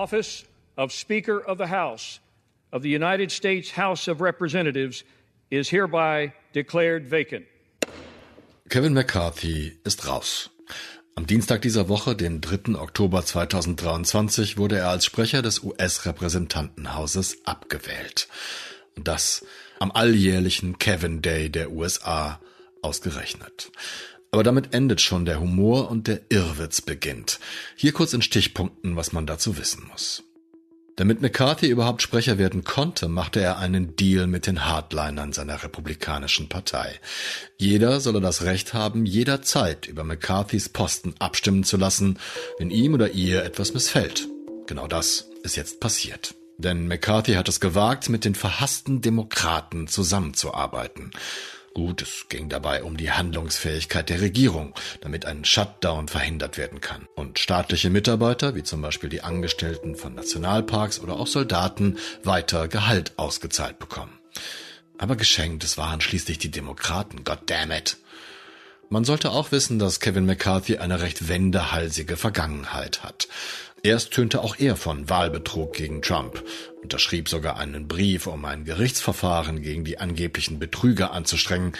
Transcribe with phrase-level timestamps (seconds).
[0.00, 0.44] office
[0.76, 2.20] of Speaker of the House
[2.72, 5.04] of the United States House of Representatives
[5.50, 7.44] is hereby declared vacant.
[8.70, 10.50] Kevin McCarthy ist raus.
[11.16, 12.76] Am Dienstag dieser Woche, dem 3.
[12.76, 18.28] Oktober 2023, wurde er als Sprecher des US-Repräsentantenhauses abgewählt.
[18.96, 19.44] Und das
[19.80, 22.40] am alljährlichen Kevin Day der USA
[22.80, 23.70] ausgerechnet.
[24.30, 27.40] Aber damit endet schon der Humor und der Irrwitz beginnt.
[27.74, 30.22] Hier kurz in Stichpunkten, was man dazu wissen muss.
[30.96, 36.48] Damit McCarthy überhaupt Sprecher werden konnte, machte er einen Deal mit den Hardlinern seiner republikanischen
[36.50, 37.00] Partei.
[37.56, 42.18] Jeder solle das Recht haben, jederzeit über McCarthys Posten abstimmen zu lassen,
[42.58, 44.28] wenn ihm oder ihr etwas missfällt.
[44.66, 46.34] Genau das ist jetzt passiert.
[46.58, 51.12] Denn McCarthy hat es gewagt, mit den verhassten Demokraten zusammenzuarbeiten.
[51.72, 57.06] Gut, es ging dabei um die Handlungsfähigkeit der Regierung, damit ein Shutdown verhindert werden kann.
[57.14, 63.12] Und staatliche Mitarbeiter, wie zum Beispiel die Angestellten von Nationalparks oder auch Soldaten, weiter Gehalt
[63.16, 64.18] ausgezahlt bekommen.
[64.98, 67.98] Aber geschenkt, es waren schließlich die Demokraten, goddammit.
[68.92, 73.28] Man sollte auch wissen, dass Kevin McCarthy eine recht wendehalsige Vergangenheit hat.
[73.82, 76.44] Erst tönte auch er von Wahlbetrug gegen Trump,
[76.82, 81.72] unterschrieb sogar einen Brief, um ein Gerichtsverfahren gegen die angeblichen Betrüger anzustrengen.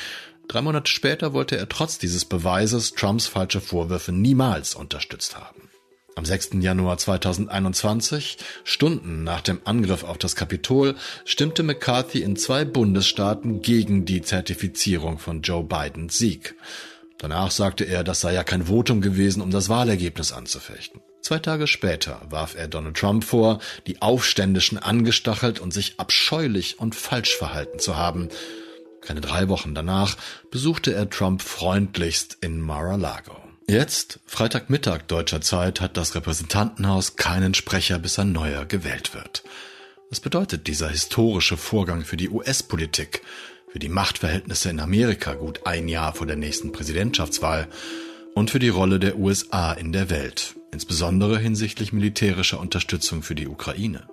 [0.49, 5.69] Drei Monate später wollte er trotz dieses Beweises Trumps falsche Vorwürfe niemals unterstützt haben.
[6.17, 6.51] Am 6.
[6.61, 14.07] Januar 2021, Stunden nach dem Angriff auf das Kapitol, stimmte McCarthy in zwei Bundesstaaten gegen
[14.07, 16.57] die Zertifizierung von Joe Bidens Sieg.
[17.19, 21.01] Danach sagte er, das sei ja kein Votum gewesen, um das Wahlergebnis anzufechten.
[21.23, 26.95] Zwei Tage später warf er Donald Trump vor, die Aufständischen angestachelt und sich abscheulich und
[26.95, 28.29] falsch verhalten zu haben.
[29.01, 30.17] Keine drei Wochen danach
[30.51, 33.37] besuchte er Trump freundlichst in Mar-a-Lago.
[33.67, 39.45] Jetzt, Freitagmittag deutscher Zeit, hat das Repräsentantenhaus keinen Sprecher, bis ein neuer gewählt wird.
[40.09, 43.23] Was bedeutet dieser historische Vorgang für die US-Politik,
[43.73, 47.69] für die Machtverhältnisse in Amerika gut ein Jahr vor der nächsten Präsidentschaftswahl
[48.35, 50.57] und für die Rolle der USA in der Welt?
[50.73, 54.09] Insbesondere hinsichtlich militärischer Unterstützung für die Ukraine.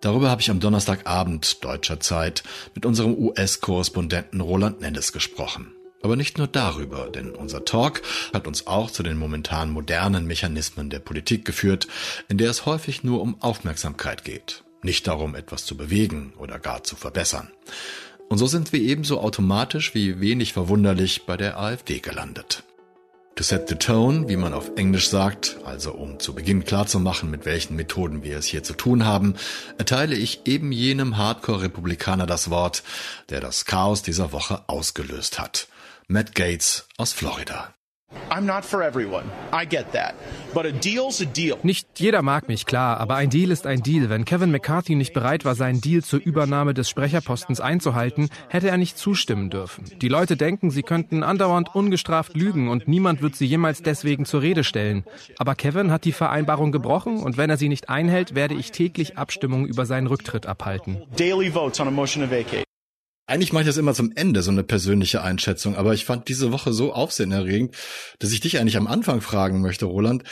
[0.00, 2.42] Darüber habe ich am Donnerstagabend deutscher Zeit
[2.74, 5.72] mit unserem US-Korrespondenten Roland Nennes gesprochen.
[6.02, 8.00] Aber nicht nur darüber, denn unser Talk
[8.32, 11.88] hat uns auch zu den momentan modernen Mechanismen der Politik geführt,
[12.28, 16.84] in der es häufig nur um Aufmerksamkeit geht, nicht darum, etwas zu bewegen oder gar
[16.84, 17.50] zu verbessern.
[18.30, 22.62] Und so sind wir ebenso automatisch wie wenig verwunderlich bei der AfD gelandet.
[23.40, 27.46] To set the tone, wie man auf Englisch sagt, also um zu Beginn klarzumachen, mit
[27.46, 29.34] welchen Methoden wir es hier zu tun haben,
[29.78, 32.82] erteile ich eben jenem Hardcore-Republikaner das Wort,
[33.30, 35.68] der das Chaos dieser Woche ausgelöst hat.
[36.06, 37.72] Matt Gates aus Florida.
[41.62, 44.08] Nicht jeder mag mich, klar, aber ein Deal ist ein Deal.
[44.08, 48.76] Wenn Kevin McCarthy nicht bereit war, seinen Deal zur Übernahme des Sprecherpostens einzuhalten, hätte er
[48.76, 49.84] nicht zustimmen dürfen.
[50.00, 54.42] Die Leute denken, sie könnten andauernd ungestraft lügen und niemand wird sie jemals deswegen zur
[54.42, 55.04] Rede stellen.
[55.38, 59.18] Aber Kevin hat die Vereinbarung gebrochen und wenn er sie nicht einhält, werde ich täglich
[59.18, 61.02] Abstimmungen über seinen Rücktritt abhalten.
[61.16, 62.69] Daily votes on a motion to vacate.
[63.30, 65.76] Eigentlich mache ich das immer zum Ende, so eine persönliche Einschätzung.
[65.76, 67.76] Aber ich fand diese Woche so aufsehenerregend,
[68.18, 70.24] dass ich dich eigentlich am Anfang fragen möchte, Roland.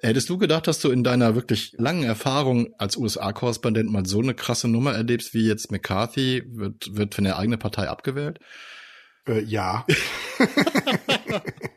[0.00, 4.32] Hättest du gedacht, dass du in deiner wirklich langen Erfahrung als USA-Korrespondent mal so eine
[4.32, 8.38] krasse Nummer erlebst, wie jetzt McCarthy wird, wird von der eigenen Partei abgewählt?
[9.28, 9.84] Äh, ja.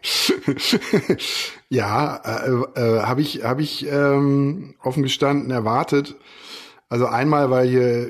[1.67, 6.15] ja, äh, äh, habe ich, hab ich ähm, offen gestanden erwartet.
[6.93, 8.07] Also einmal, weil hier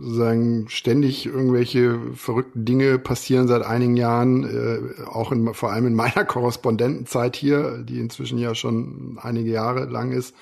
[0.00, 5.94] sozusagen ständig irgendwelche verrückten Dinge passieren seit einigen Jahren, äh, auch in, vor allem in
[5.94, 10.34] meiner Korrespondentenzeit hier, die inzwischen ja schon einige Jahre lang ist.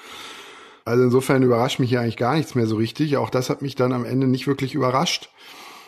[0.87, 3.19] Also insofern überrascht mich hier eigentlich gar nichts mehr so richtig.
[3.19, 5.29] Auch das hat mich dann am Ende nicht wirklich überrascht.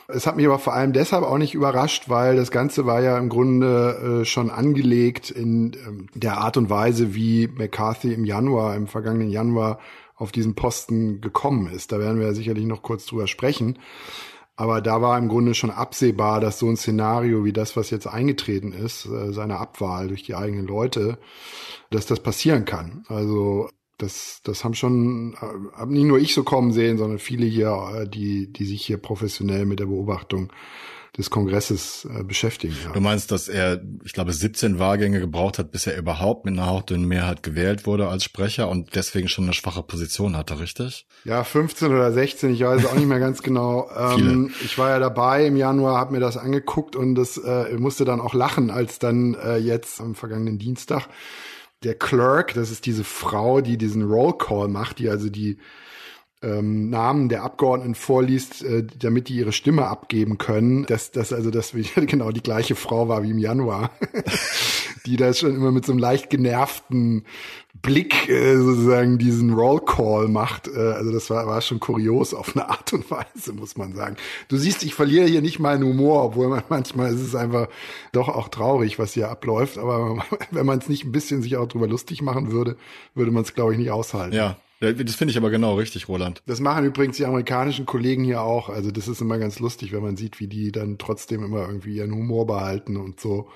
[0.09, 3.16] Es hat mich aber vor allem deshalb auch nicht überrascht, weil das Ganze war ja
[3.16, 8.76] im Grunde äh, schon angelegt in ähm, der Art und Weise, wie McCarthy im Januar,
[8.76, 9.79] im vergangenen Januar
[10.23, 11.91] auf diesen Posten gekommen ist.
[11.91, 13.79] Da werden wir ja sicherlich noch kurz drüber sprechen.
[14.55, 18.07] Aber da war im Grunde schon absehbar, dass so ein Szenario wie das, was jetzt
[18.07, 21.19] eingetreten ist, äh, seine Abwahl durch die eigenen Leute,
[21.91, 23.05] dass das passieren kann.
[23.09, 27.47] Also das, das haben schon, äh, haben nicht nur ich so kommen sehen, sondern viele
[27.47, 30.53] hier, äh, die, die sich hier professionell mit der Beobachtung
[31.17, 32.75] des Kongresses äh, beschäftigen.
[32.85, 32.93] Ja.
[32.93, 36.67] Du meinst, dass er, ich glaube, 17 Wahlgänge gebraucht hat, bis er überhaupt mit einer
[36.67, 41.06] hauchdünnen Mehrheit gewählt wurde als Sprecher und deswegen schon eine schwache Position hatte, richtig?
[41.25, 43.91] Ja, 15 oder 16, ich weiß auch nicht mehr ganz genau.
[44.03, 48.05] Ähm, ich war ja dabei im Januar, habe mir das angeguckt und das äh, musste
[48.05, 51.09] dann auch lachen, als dann äh, jetzt am vergangenen Dienstag
[51.82, 55.59] der Clerk, das ist diese Frau, die diesen Roll Call macht, die also die
[56.43, 61.50] ähm, Namen der Abgeordneten vorliest, äh, damit die ihre Stimme abgeben können, dass das also
[61.50, 63.91] das genau die gleiche Frau war wie im Januar,
[65.06, 67.25] die da schon immer mit so einem leicht genervten
[67.81, 70.69] Blick äh, sozusagen diesen Roll Call macht.
[70.69, 74.17] Äh, also das war, war schon kurios auf eine Art und Weise, muss man sagen.
[74.49, 77.69] Du siehst, ich verliere hier nicht meinen Humor, obwohl man manchmal ist es einfach
[78.12, 79.79] doch auch traurig, was hier abläuft.
[79.79, 82.77] Aber wenn man es nicht ein bisschen sich auch drüber lustig machen würde,
[83.15, 84.37] würde man es, glaube ich, nicht aushalten.
[84.37, 86.43] Ja, das finde ich aber genau richtig, Roland.
[86.46, 88.69] Das machen übrigens die amerikanischen Kollegen hier auch.
[88.69, 91.96] Also das ist immer ganz lustig, wenn man sieht, wie die dann trotzdem immer irgendwie
[91.96, 93.49] ihren Humor behalten und so.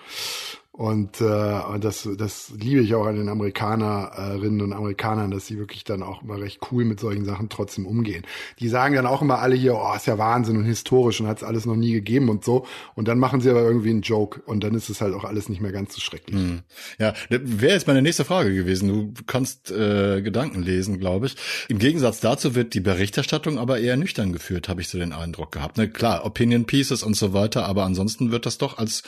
[0.77, 5.59] Und, äh, und das, das liebe ich auch an den Amerikanerinnen und Amerikanern, dass sie
[5.59, 8.25] wirklich dann auch immer recht cool mit solchen Sachen trotzdem umgehen.
[8.61, 11.39] Die sagen dann auch immer alle hier, oh, ist ja Wahnsinn und historisch und hat
[11.39, 12.67] es alles noch nie gegeben und so.
[12.95, 15.49] Und dann machen sie aber irgendwie einen Joke und dann ist es halt auch alles
[15.49, 16.39] nicht mehr ganz so schrecklich.
[16.39, 16.61] Hm.
[16.99, 19.15] Ja, wäre jetzt meine nächste Frage gewesen.
[19.15, 21.37] Du kannst äh, Gedanken lesen, glaube ich.
[21.69, 25.53] Im Gegensatz dazu wird die Berichterstattung aber eher nüchtern geführt, habe ich so den Eindruck
[25.53, 25.79] gehabt.
[25.79, 29.05] Ne, klar, Opinion Pieces und so weiter, aber ansonsten wird das doch als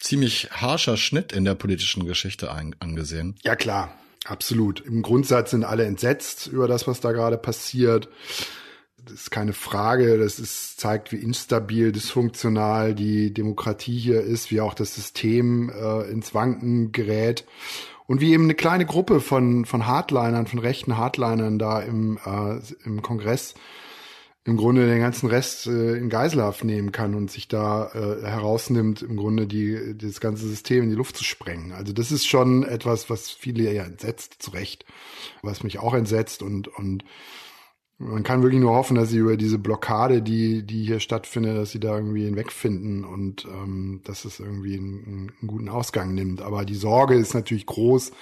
[0.00, 3.36] ziemlich harscher Schnitt in der politischen Geschichte angesehen.
[3.42, 3.94] Ja klar,
[4.24, 4.80] absolut.
[4.80, 8.08] Im Grundsatz sind alle entsetzt über das, was da gerade passiert.
[9.04, 10.18] Das ist keine Frage.
[10.18, 16.10] Das ist, zeigt, wie instabil, dysfunktional die Demokratie hier ist, wie auch das System äh,
[16.10, 17.44] ins Wanken gerät.
[18.06, 22.58] Und wie eben eine kleine Gruppe von, von Hardlinern, von rechten Hardlinern da im, äh,
[22.84, 23.54] im Kongress
[24.44, 29.02] im Grunde den ganzen Rest äh, in Geiselhaft nehmen kann und sich da äh, herausnimmt,
[29.02, 31.72] im Grunde die, das ganze System in die Luft zu sprengen.
[31.72, 34.86] Also das ist schon etwas, was viele ja entsetzt, zu Recht,
[35.42, 37.04] was mich auch entsetzt und, und
[37.98, 41.70] man kann wirklich nur hoffen, dass sie über diese Blockade, die, die hier stattfindet, dass
[41.70, 46.40] sie da irgendwie hinwegfinden und ähm, dass es irgendwie einen, einen guten Ausgang nimmt.
[46.40, 48.12] Aber die Sorge ist natürlich groß,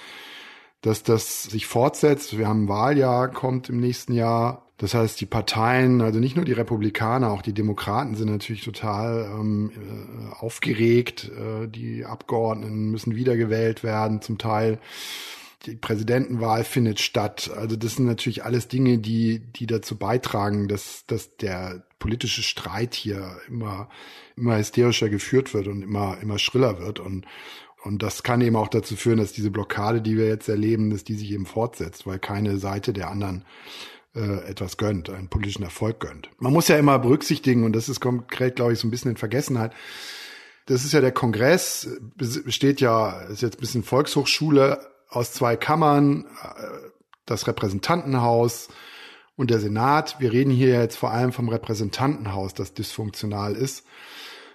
[0.81, 2.37] dass das sich fortsetzt.
[2.37, 4.65] Wir haben ein Wahljahr, kommt im nächsten Jahr.
[4.77, 9.29] Das heißt, die Parteien, also nicht nur die Republikaner, auch die Demokraten sind natürlich total
[9.29, 11.29] ähm, äh, aufgeregt.
[11.29, 14.79] Äh, die Abgeordneten müssen wiedergewählt werden, zum Teil.
[15.65, 17.51] Die Präsidentenwahl findet statt.
[17.53, 22.95] Also das sind natürlich alles Dinge, die, die dazu beitragen, dass, dass der politische Streit
[22.95, 23.89] hier immer,
[24.37, 27.01] immer hysterischer geführt wird und immer, immer schriller wird.
[27.01, 27.25] Und,
[27.83, 31.03] und das kann eben auch dazu führen, dass diese Blockade, die wir jetzt erleben, dass
[31.03, 33.45] die sich eben fortsetzt, weil keine Seite der anderen
[34.15, 36.29] äh, etwas gönnt, einen politischen Erfolg gönnt.
[36.39, 39.17] Man muss ja immer berücksichtigen, und das ist konkret, glaube ich, so ein bisschen in
[39.17, 39.73] Vergessenheit,
[40.65, 44.79] das ist ja der Kongress, besteht ja, ist jetzt ein bisschen Volkshochschule
[45.09, 46.89] aus zwei Kammern, äh,
[47.25, 48.69] das Repräsentantenhaus
[49.35, 50.19] und der Senat.
[50.19, 53.85] Wir reden hier jetzt vor allem vom Repräsentantenhaus, das dysfunktional ist.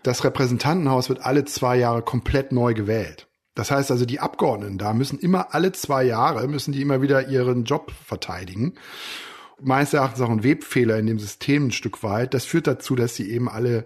[0.05, 3.27] Das Repräsentantenhaus wird alle zwei Jahre komplett neu gewählt.
[3.57, 7.29] Das heißt also, die Abgeordneten da müssen immer alle zwei Jahre, müssen die immer wieder
[7.29, 8.75] ihren Job verteidigen
[9.63, 12.35] meines Erachtens auch ein Webfehler in dem System ein Stück weit.
[12.35, 13.85] Das führt dazu, dass sie eben alle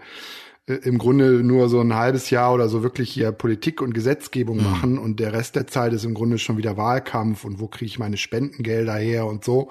[0.66, 4.58] äh, im Grunde nur so ein halbes Jahr oder so wirklich hier Politik und Gesetzgebung
[4.58, 4.64] mhm.
[4.64, 7.86] machen und der Rest der Zeit ist im Grunde schon wieder Wahlkampf und wo kriege
[7.86, 9.70] ich meine Spendengelder her und so.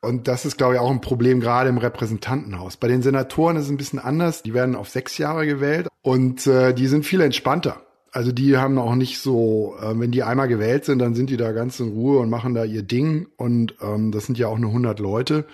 [0.00, 2.76] Und das ist, glaube ich, auch ein Problem gerade im Repräsentantenhaus.
[2.76, 4.42] Bei den Senatoren ist es ein bisschen anders.
[4.42, 7.82] Die werden auf sechs Jahre gewählt und äh, die sind viel entspannter.
[8.12, 11.36] Also die haben auch nicht so, äh, wenn die einmal gewählt sind, dann sind die
[11.36, 13.26] da ganz in Ruhe und machen da ihr Ding.
[13.36, 15.46] Und ähm, das sind ja auch nur 100 Leute.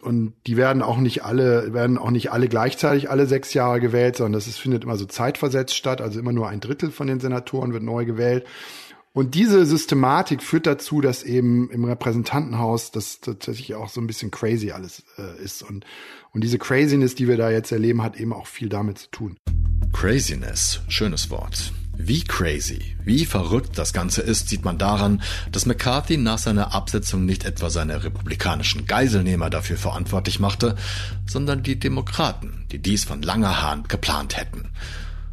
[0.00, 4.16] Und die werden auch nicht alle, werden auch nicht alle gleichzeitig alle sechs Jahre gewählt,
[4.16, 6.00] sondern das ist, findet immer so zeitversetzt statt.
[6.00, 8.44] Also immer nur ein Drittel von den Senatoren wird neu gewählt.
[9.18, 14.30] Und diese Systematik führt dazu, dass eben im Repräsentantenhaus das tatsächlich auch so ein bisschen
[14.30, 15.64] crazy alles äh, ist.
[15.64, 15.84] Und,
[16.30, 19.36] und diese Craziness, die wir da jetzt erleben, hat eben auch viel damit zu tun.
[19.92, 21.72] Craziness, schönes Wort.
[21.96, 25.20] Wie crazy, wie verrückt das Ganze ist, sieht man daran,
[25.50, 30.76] dass McCarthy nach seiner Absetzung nicht etwa seine republikanischen Geiselnehmer dafür verantwortlich machte,
[31.26, 34.70] sondern die Demokraten, die dies von langer Hand geplant hätten.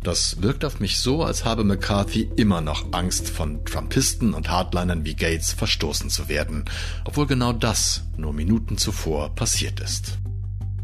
[0.06, 5.04] Das wirkt auf mich so, als habe McCarthy immer noch Angst, von Trumpisten und Hardlinern
[5.04, 6.66] wie Gates verstoßen zu werden,
[7.06, 10.20] obwohl genau das nur Minuten zuvor passiert ist.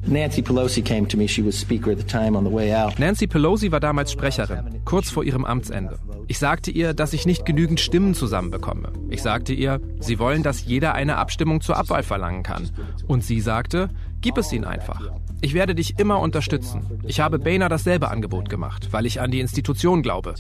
[0.08, 1.28] Nancy Pelosi came to me.
[1.28, 2.98] She was speaker at the time on the way out.
[2.98, 6.00] Nancy Pelosi war damals Sprecherin, kurz vor ihrem Amtsende.
[6.28, 8.92] Ich sagte ihr, dass ich nicht genügend Stimmen zusammenbekomme.
[9.12, 12.72] Ich sagte ihr, sie wollen, dass jeder eine Abstimmung zur Abwahl verlangen kann.
[13.06, 15.02] Und sie sagte, gib es ihnen einfach.
[15.42, 16.82] Ich werde dich immer unterstützen.
[17.06, 20.36] Ich habe Boehner dasselbe Angebot gemacht, weil ich an die Institution glaube.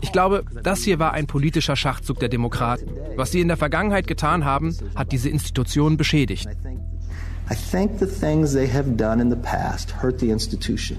[0.00, 2.90] Ich glaube, das hier war ein politischer Schachzug der Demokraten.
[3.16, 6.46] Was sie in der Vergangenheit getan haben, hat diese Institution beschädigt.
[7.50, 10.98] I think the things they have done in the past hurt the institution.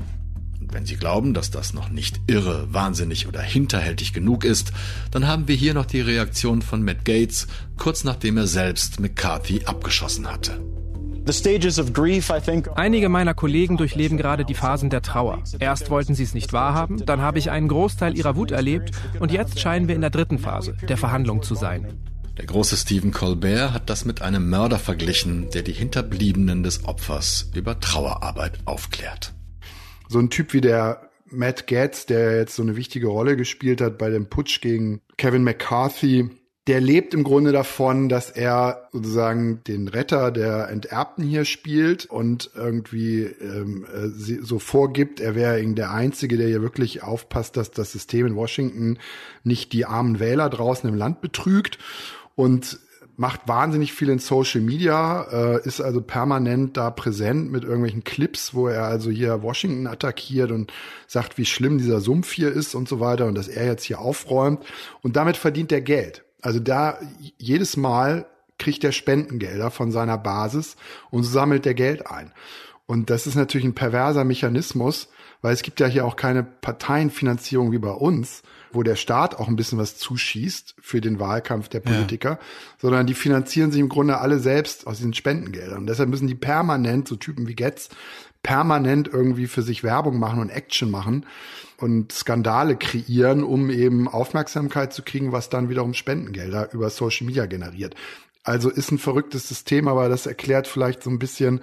[0.59, 4.73] Wenn Sie glauben, dass das noch nicht irre, wahnsinnig oder hinterhältig genug ist,
[5.11, 7.47] dann haben wir hier noch die Reaktion von Matt Gates,
[7.77, 10.59] kurz nachdem er selbst McCarthy abgeschossen hatte.
[12.75, 15.43] Einige meiner Kollegen durchleben gerade die Phasen der Trauer.
[15.59, 19.31] Erst wollten sie es nicht wahrhaben, dann habe ich einen Großteil ihrer Wut erlebt und
[19.31, 21.87] jetzt scheinen wir in der dritten Phase, der Verhandlung zu sein.
[22.37, 27.51] Der große Stephen Colbert hat das mit einem Mörder verglichen, der die Hinterbliebenen des Opfers
[27.53, 29.33] über Trauerarbeit aufklärt
[30.13, 33.97] so ein Typ wie der Matt Gaetz, der jetzt so eine wichtige Rolle gespielt hat
[33.97, 36.29] bei dem Putsch gegen Kevin McCarthy,
[36.67, 42.51] der lebt im Grunde davon, dass er sozusagen den Retter der Enterbten hier spielt und
[42.55, 44.07] irgendwie ähm, äh,
[44.41, 48.97] so vorgibt, er wäre der Einzige, der hier wirklich aufpasst, dass das System in Washington
[49.43, 51.79] nicht die armen Wähler draußen im Land betrügt.
[52.35, 52.79] Und
[53.15, 58.53] macht wahnsinnig viel in Social Media, äh, ist also permanent da präsent mit irgendwelchen Clips,
[58.53, 60.73] wo er also hier Washington attackiert und
[61.07, 63.99] sagt, wie schlimm dieser Sumpf hier ist und so weiter und dass er jetzt hier
[63.99, 64.63] aufräumt.
[65.01, 66.23] Und damit verdient er Geld.
[66.43, 66.99] Also da
[67.37, 68.27] jedes Mal
[68.59, 70.75] kriegt er Spendengelder von seiner Basis
[71.09, 72.31] und so sammelt er Geld ein.
[72.85, 75.07] Und das ist natürlich ein perverser Mechanismus,
[75.41, 79.47] weil es gibt ja hier auch keine Parteienfinanzierung wie bei uns, wo der Staat auch
[79.47, 82.39] ein bisschen was zuschießt für den Wahlkampf der Politiker, ja.
[82.79, 85.79] sondern die finanzieren sich im Grunde alle selbst aus diesen Spendengeldern.
[85.79, 87.89] Und deshalb müssen die permanent, so Typen wie Getz,
[88.43, 91.25] permanent irgendwie für sich Werbung machen und Action machen
[91.77, 97.45] und Skandale kreieren, um eben Aufmerksamkeit zu kriegen, was dann wiederum Spendengelder über Social Media
[97.45, 97.95] generiert.
[98.43, 101.61] Also ist ein verrücktes System, aber das erklärt vielleicht so ein bisschen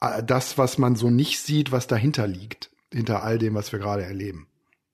[0.00, 3.78] äh, das, was man so nicht sieht, was dahinter liegt, hinter all dem, was wir
[3.78, 4.46] gerade erleben.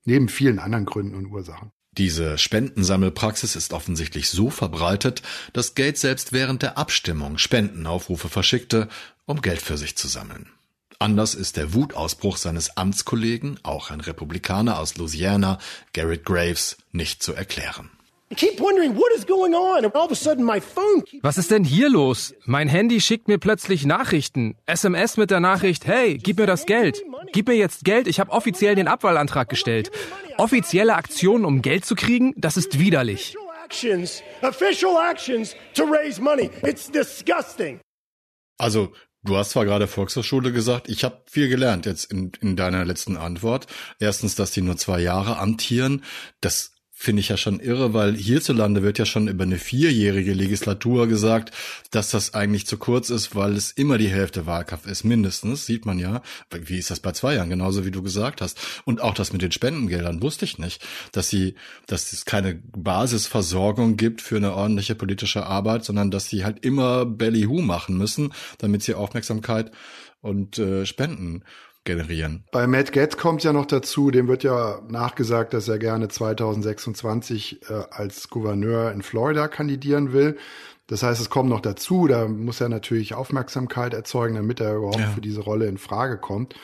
[0.04, 1.72] Neben vielen anderen Gründen und Ursachen.
[1.98, 8.88] Diese Spendensammelpraxis ist offensichtlich so verbreitet, dass Gates selbst während der Abstimmung Spendenaufrufe verschickte,
[9.24, 10.50] um Geld für sich zu sammeln.
[10.98, 15.58] Anders ist der Wutausbruch seines Amtskollegen, auch ein Republikaner aus Louisiana,
[15.92, 17.90] Garrett Graves, nicht zu erklären.
[21.22, 22.34] Was ist denn hier los?
[22.44, 24.56] Mein Handy schickt mir plötzlich Nachrichten.
[24.66, 27.04] SMS mit der Nachricht, hey, gib mir das Geld.
[27.32, 29.92] Gib mir jetzt Geld, ich habe offiziell den Abwahlantrag gestellt.
[30.38, 33.36] Offizielle Aktionen, um Geld zu kriegen, das ist widerlich.
[38.58, 38.92] Also,
[39.26, 43.16] du hast zwar gerade Volkshochschule gesagt, ich habe viel gelernt jetzt in, in deiner letzten
[43.16, 43.66] Antwort.
[43.98, 46.04] Erstens, dass die nur zwei Jahre amtieren.
[46.40, 51.06] Das finde ich ja schon irre, weil hierzulande wird ja schon über eine vierjährige Legislatur
[51.06, 51.54] gesagt,
[51.90, 55.84] dass das eigentlich zu kurz ist, weil es immer die Hälfte Wahlkampf ist, mindestens, sieht
[55.84, 56.22] man ja.
[56.50, 58.58] Wie ist das bei zwei Jahren, genauso wie du gesagt hast.
[58.86, 61.54] Und auch das mit den Spendengeldern wusste ich nicht, dass sie,
[61.86, 67.04] dass es keine Basisversorgung gibt für eine ordentliche politische Arbeit, sondern dass sie halt immer
[67.04, 69.70] Belly Who machen müssen, damit sie Aufmerksamkeit
[70.22, 71.44] und äh, Spenden
[71.86, 72.44] generieren.
[72.52, 77.62] Bei Matt Getz kommt ja noch dazu, dem wird ja nachgesagt, dass er gerne 2026
[77.70, 80.36] äh, als Gouverneur in Florida kandidieren will.
[80.86, 85.00] Das heißt, es kommt noch dazu, da muss er natürlich Aufmerksamkeit erzeugen, damit er überhaupt
[85.00, 85.10] ja.
[85.10, 86.54] für diese Rolle in Frage kommt.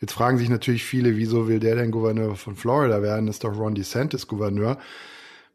[0.00, 3.26] Jetzt fragen sich natürlich viele, wieso will der denn Gouverneur von Florida werden?
[3.26, 4.78] Das ist doch Ron DeSantis Gouverneur.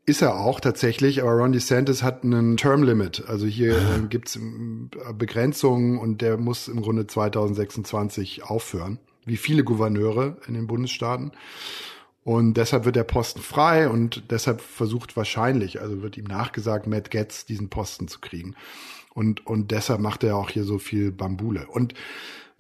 [0.06, 3.26] Ist er auch tatsächlich, aber Ron DeSantis hat einen Term Limit.
[3.28, 9.64] Also hier äh, gibt's äh, Begrenzungen und der muss im Grunde 2026 aufhören wie viele
[9.64, 11.32] Gouverneure in den Bundesstaaten.
[12.24, 17.12] Und deshalb wird der Posten frei und deshalb versucht wahrscheinlich, also wird ihm nachgesagt, Matt
[17.12, 18.56] Getz diesen Posten zu kriegen.
[19.14, 21.68] Und, und deshalb macht er auch hier so viel Bambule.
[21.68, 21.94] Und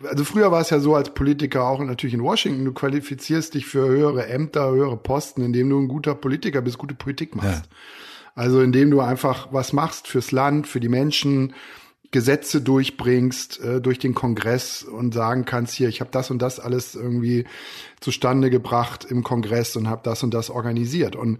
[0.03, 3.65] also früher war es ja so als Politiker auch natürlich in Washington, du qualifizierst dich
[3.65, 7.65] für höhere Ämter, höhere Posten, indem du ein guter Politiker bist, gute Politik machst.
[7.65, 7.71] Ja.
[8.35, 11.53] Also indem du einfach was machst fürs Land, für die Menschen,
[12.11, 16.59] Gesetze durchbringst äh, durch den Kongress und sagen kannst, hier, ich habe das und das
[16.59, 17.45] alles irgendwie
[17.99, 21.15] zustande gebracht im Kongress und habe das und das organisiert.
[21.15, 21.39] Und,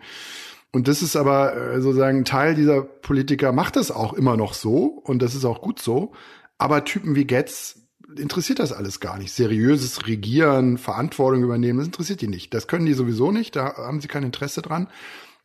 [0.72, 4.86] und das ist aber äh, sozusagen Teil dieser Politiker macht das auch immer noch so
[5.04, 6.12] und das ist auch gut so.
[6.58, 7.80] Aber Typen wie Getz
[8.16, 9.32] interessiert das alles gar nicht.
[9.32, 12.54] Seriöses Regieren, Verantwortung übernehmen, das interessiert die nicht.
[12.54, 14.88] Das können die sowieso nicht, da haben sie kein Interesse dran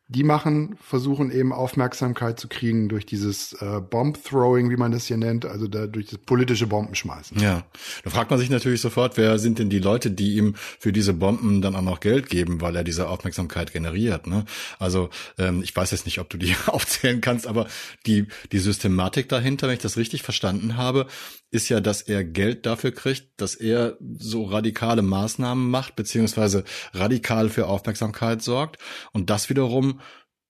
[0.06, 5.16] die machen, versuchen eben Aufmerksamkeit zu kriegen durch dieses äh, Bomb-Throwing, wie man das hier
[5.16, 7.40] nennt, also da, durch das politische Bombenschmeißen.
[7.40, 7.64] Ja,
[8.02, 11.14] da fragt man sich natürlich sofort, wer sind denn die Leute, die ihm für diese
[11.14, 14.26] Bomben dann auch noch Geld geben, weil er diese Aufmerksamkeit generiert.
[14.26, 14.44] Ne?
[14.78, 15.08] Also
[15.38, 17.66] ähm, ich weiß jetzt nicht, ob du die aufzählen kannst, aber
[18.04, 21.06] die, die Systematik dahinter, wenn ich das richtig verstanden habe,
[21.50, 27.49] ist ja, dass er Geld dafür kriegt, dass er so radikale Maßnahmen macht, beziehungsweise radikal
[27.49, 28.78] für Aufmerksamkeit sorgt.
[29.12, 30.00] Und das wiederum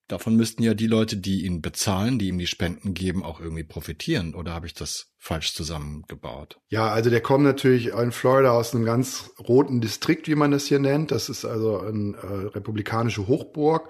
[0.08, 3.64] davon müssten ja die Leute, die ihn bezahlen, die ihm die Spenden geben, auch irgendwie
[3.64, 4.34] profitieren.
[4.34, 6.58] Oder habe ich das falsch zusammengebaut?
[6.68, 10.66] Ja, also der kommt natürlich in Florida aus einem ganz roten Distrikt, wie man das
[10.66, 11.10] hier nennt.
[11.10, 13.88] Das ist also eine äh, republikanische Hochburg.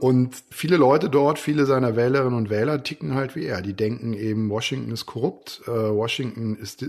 [0.00, 3.62] Und viele Leute dort, viele seiner Wählerinnen und Wähler ticken halt wie er.
[3.62, 6.86] Die denken eben, Washington ist korrupt, äh, Washington ist, äh,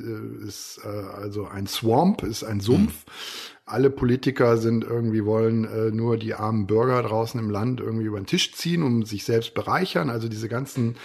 [0.47, 3.05] ist äh, also ein Swamp, ist ein Sumpf.
[3.05, 3.11] Mhm.
[3.69, 8.19] Alle Politiker sind irgendwie wollen äh, nur die armen Bürger draußen im Land irgendwie über
[8.19, 10.09] den Tisch ziehen, um sich selbst bereichern.
[10.09, 10.95] Also diese ganzen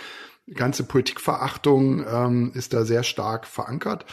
[0.53, 4.05] ganze Politikverachtung ähm, ist da sehr stark verankert.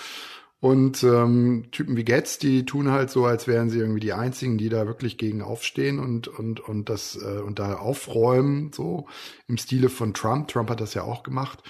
[0.60, 4.60] Und ähm, Typen wie Getz, die tun halt so, als wären sie irgendwie die einzigen,
[4.60, 9.08] die da wirklich gegen aufstehen und und und das äh, und da aufräumen, so
[9.48, 10.50] im Stile von Trump.
[10.50, 11.64] Trump hat das ja auch gemacht.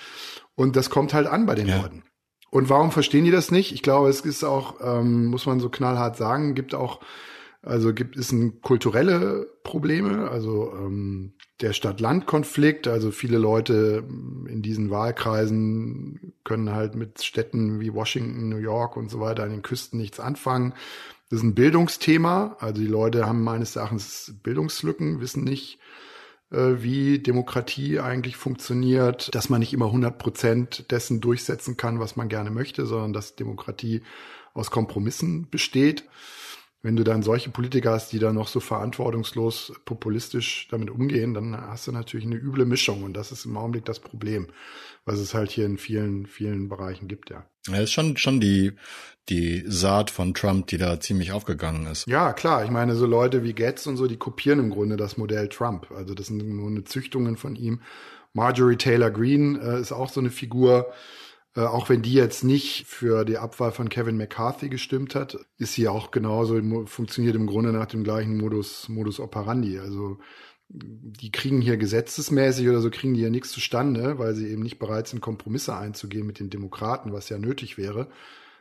[0.55, 1.81] Und das kommt halt an bei den ja.
[1.81, 2.03] Leuten.
[2.51, 3.71] Und warum verstehen die das nicht?
[3.71, 6.99] Ich glaube, es ist auch, ähm, muss man so knallhart sagen, gibt auch,
[7.63, 10.29] also gibt es ein kulturelle Probleme.
[10.29, 12.87] Also ähm, der Stadt-Land-Konflikt.
[12.87, 14.03] Also viele Leute
[14.47, 19.51] in diesen Wahlkreisen können halt mit Städten wie Washington, New York und so weiter an
[19.51, 20.73] den Küsten nichts anfangen.
[21.29, 22.57] Das ist ein Bildungsthema.
[22.59, 25.79] Also die Leute haben meines Erachtens Bildungslücken, wissen nicht,
[26.51, 32.27] wie Demokratie eigentlich funktioniert, dass man nicht immer 100 Prozent dessen durchsetzen kann, was man
[32.27, 34.01] gerne möchte, sondern dass Demokratie
[34.53, 36.03] aus Kompromissen besteht
[36.83, 41.55] wenn du dann solche Politiker hast, die dann noch so verantwortungslos populistisch damit umgehen, dann
[41.55, 44.47] hast du natürlich eine üble Mischung und das ist im Augenblick das Problem,
[45.05, 47.45] was es halt hier in vielen, vielen Bereichen gibt, ja.
[47.67, 48.73] Ja, ist schon, schon die,
[49.29, 52.07] die Saat von Trump, die da ziemlich aufgegangen ist.
[52.07, 52.63] Ja, klar.
[52.65, 55.91] Ich meine, so Leute wie Getz und so, die kopieren im Grunde das Modell Trump.
[55.91, 57.81] Also das sind nur eine Züchtungen von ihm.
[58.33, 60.91] Marjorie Taylor Greene äh, ist auch so eine Figur,
[61.55, 65.73] äh, auch wenn die jetzt nicht für die Abwahl von Kevin McCarthy gestimmt hat, ist
[65.73, 69.79] sie auch genauso, funktioniert im Grunde nach dem gleichen Modus, Modus operandi.
[69.79, 70.19] Also
[70.73, 74.79] die kriegen hier gesetzesmäßig oder so kriegen die hier nichts zustande, weil sie eben nicht
[74.79, 78.07] bereit sind, Kompromisse einzugehen mit den Demokraten, was ja nötig wäre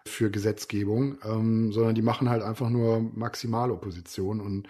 [0.07, 4.69] für Gesetzgebung, ähm, sondern die machen halt einfach nur Maximalopposition und,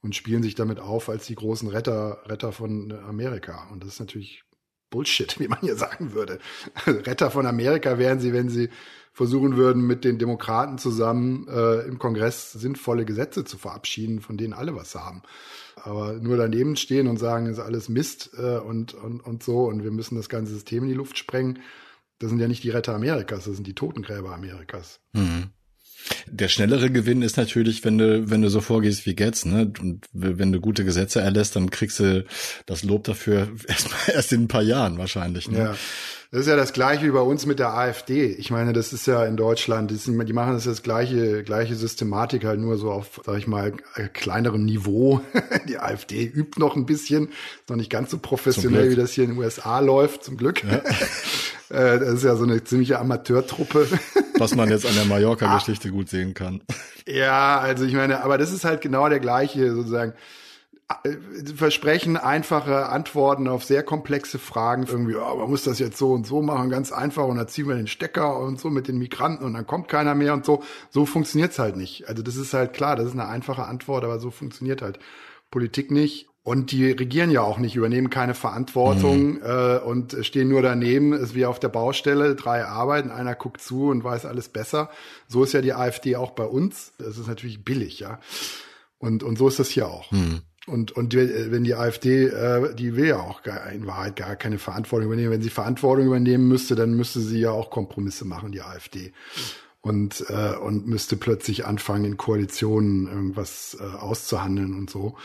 [0.00, 3.68] und spielen sich damit auf als die großen Retter, Retter von Amerika.
[3.70, 4.44] Und das ist natürlich
[4.90, 6.38] Bullshit, wie man hier sagen würde.
[6.86, 8.70] Retter von Amerika wären sie, wenn sie
[9.12, 14.52] versuchen würden, mit den Demokraten zusammen äh, im Kongress sinnvolle Gesetze zu verabschieden, von denen
[14.52, 15.22] alle was haben.
[15.74, 19.82] Aber nur daneben stehen und sagen, ist alles Mist äh, und, und, und so und
[19.82, 21.58] wir müssen das ganze System in die Luft sprengen,
[22.20, 25.00] das sind ja nicht die Retter Amerikas, das sind die Totengräber Amerikas.
[25.12, 25.50] Mhm.
[26.26, 29.72] Der schnellere Gewinn ist natürlich, wenn du, wenn du so vorgehst wie Getz, ne?
[29.80, 32.24] Und wenn du gute Gesetze erlässt, dann kriegst du
[32.66, 35.50] das Lob dafür erst, erst in ein paar Jahren wahrscheinlich.
[35.50, 35.58] Ne?
[35.58, 35.76] Ja.
[36.30, 38.26] Das ist ja das Gleiche wie bei uns mit der AfD.
[38.26, 42.60] Ich meine, das ist ja in Deutschland, die, machen das das gleiche, gleiche Systematik halt
[42.60, 43.72] nur so auf, sag ich mal,
[44.12, 45.22] kleinerem Niveau.
[45.68, 49.24] die AfD übt noch ein bisschen, ist noch nicht ganz so professionell, wie das hier
[49.24, 50.62] in den USA läuft, zum Glück.
[50.64, 50.82] Ja.
[51.70, 53.86] Äh, das ist ja so eine ziemliche Amateurtruppe.
[54.38, 56.62] Was man jetzt an der Mallorca-Geschichte gut sehen kann.
[57.06, 60.14] Ja, also ich meine, aber das ist halt genau der gleiche sozusagen.
[61.04, 61.16] Äh,
[61.54, 64.84] versprechen einfache Antworten auf sehr komplexe Fragen.
[64.84, 67.68] Irgendwie, oh, man muss das jetzt so und so machen, ganz einfach, und dann ziehen
[67.68, 70.62] wir den Stecker und so mit den Migranten und dann kommt keiner mehr und so.
[70.88, 72.08] So funktioniert's halt nicht.
[72.08, 74.98] Also das ist halt klar, das ist eine einfache Antwort, aber so funktioniert halt
[75.50, 76.28] Politik nicht.
[76.42, 79.42] Und die regieren ja auch nicht, übernehmen keine Verantwortung mhm.
[79.42, 83.88] äh, und stehen nur daneben, ist wie auf der Baustelle, drei arbeiten, einer guckt zu
[83.88, 84.88] und weiß alles besser.
[85.26, 86.94] So ist ja die AfD auch bei uns.
[86.96, 88.18] Das ist natürlich billig, ja.
[88.96, 90.10] Und, und so ist das hier auch.
[90.10, 90.40] Mhm.
[90.68, 94.58] Und, und wenn die AfD, äh, die will ja auch gar, in Wahrheit gar keine
[94.58, 95.32] Verantwortung übernehmen.
[95.32, 99.12] Wenn sie Verantwortung übernehmen müsste, dann müsste sie ja auch Kompromisse machen, die AfD.
[99.80, 105.16] Und, äh, und müsste plötzlich anfangen, in Koalitionen irgendwas äh, auszuhandeln und so,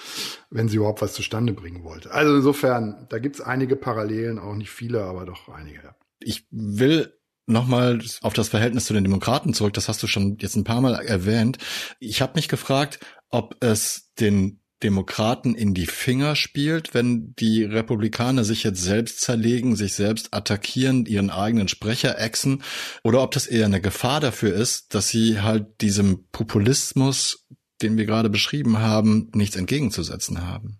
[0.50, 2.12] wenn sie überhaupt was zustande bringen wollte.
[2.12, 5.96] Also insofern, da gibt's einige Parallelen, auch nicht viele, aber doch einige.
[6.20, 7.14] Ich will
[7.46, 10.80] Nochmal auf das Verhältnis zu den Demokraten zurück, das hast du schon jetzt ein paar
[10.80, 11.58] Mal erwähnt.
[12.00, 18.44] Ich habe mich gefragt, ob es den Demokraten in die Finger spielt, wenn die Republikaner
[18.44, 22.64] sich jetzt selbst zerlegen, sich selbst attackieren, ihren eigenen Sprecher exen,
[23.04, 27.48] oder ob das eher eine Gefahr dafür ist, dass sie halt diesem Populismus,
[27.82, 30.80] den wir gerade beschrieben haben, nichts entgegenzusetzen haben.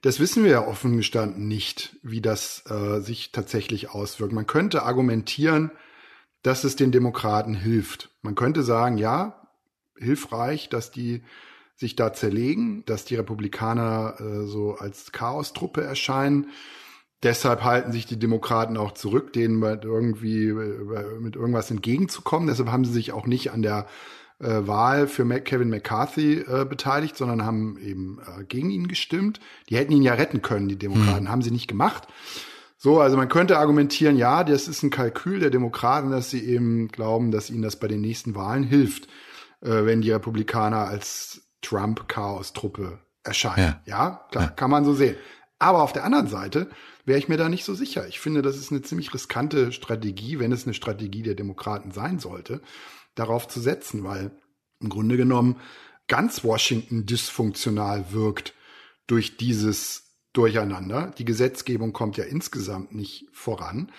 [0.00, 4.32] Das wissen wir ja offen gestanden nicht, wie das äh, sich tatsächlich auswirkt.
[4.32, 5.72] Man könnte argumentieren,
[6.42, 8.10] dass es den Demokraten hilft.
[8.22, 9.48] Man könnte sagen, ja,
[9.96, 11.22] hilfreich, dass die
[11.78, 16.48] sich da zerlegen, dass die Republikaner äh, so als Chaostruppe erscheinen.
[17.22, 22.48] Deshalb halten sich die Demokraten auch zurück, denen irgendwie äh, mit irgendwas entgegenzukommen.
[22.48, 23.86] Deshalb haben sie sich auch nicht an der
[24.40, 29.38] äh, Wahl für Kevin McCarthy äh, beteiligt, sondern haben eben äh, gegen ihn gestimmt.
[29.68, 31.30] Die hätten ihn ja retten können, die Demokraten, hm.
[31.30, 32.08] haben sie nicht gemacht.
[32.76, 36.88] So, also man könnte argumentieren, ja, das ist ein Kalkül der Demokraten, dass sie eben
[36.88, 39.06] glauben, dass ihnen das bei den nächsten Wahlen hilft,
[39.60, 43.58] äh, wenn die Republikaner als Trump-Chaos-Truppe erscheinen.
[43.58, 44.50] Ja, ja klar, ja.
[44.50, 45.16] kann man so sehen.
[45.58, 46.70] Aber auf der anderen Seite
[47.04, 48.06] wäre ich mir da nicht so sicher.
[48.06, 52.20] Ich finde, das ist eine ziemlich riskante Strategie, wenn es eine Strategie der Demokraten sein
[52.20, 52.60] sollte,
[53.14, 54.30] darauf zu setzen, weil
[54.80, 55.56] im Grunde genommen
[56.06, 58.54] ganz Washington dysfunktional wirkt
[59.06, 61.12] durch dieses Durcheinander.
[61.18, 63.90] Die Gesetzgebung kommt ja insgesamt nicht voran.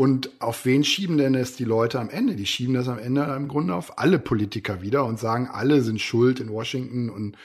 [0.00, 2.36] Und auf wen schieben denn es die Leute am Ende?
[2.36, 6.00] Die schieben das am Ende im Grunde auf alle Politiker wieder und sagen, alle sind
[6.00, 7.36] schuld in Washington und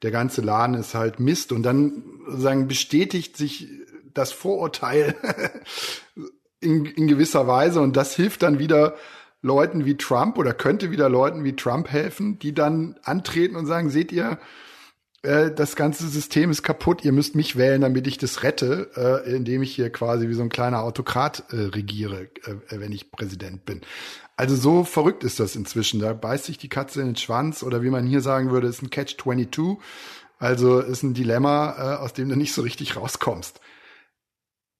[0.00, 1.52] der ganze Laden ist halt Mist.
[1.52, 3.68] Und dann sagen, bestätigt sich
[4.14, 5.16] das Vorurteil
[6.60, 8.94] in, in gewisser Weise und das hilft dann wieder
[9.42, 13.90] Leuten wie Trump oder könnte wieder Leuten wie Trump helfen, die dann antreten und sagen,
[13.90, 14.38] seht ihr,
[15.22, 19.34] äh, das ganze System ist kaputt, ihr müsst mich wählen, damit ich das rette, äh,
[19.34, 23.64] indem ich hier quasi wie so ein kleiner Autokrat äh, regiere, äh, wenn ich Präsident
[23.64, 23.80] bin.
[24.36, 25.98] Also so verrückt ist das inzwischen.
[26.00, 28.82] Da beißt sich die Katze in den Schwanz oder wie man hier sagen würde, ist
[28.82, 29.78] ein Catch-22.
[30.38, 33.60] Also ist ein Dilemma, äh, aus dem du nicht so richtig rauskommst.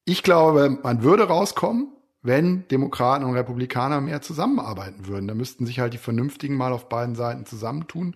[0.05, 5.27] Ich glaube, man würde rauskommen, wenn Demokraten und Republikaner mehr zusammenarbeiten würden.
[5.27, 8.14] Da müssten sich halt die Vernünftigen mal auf beiden Seiten zusammentun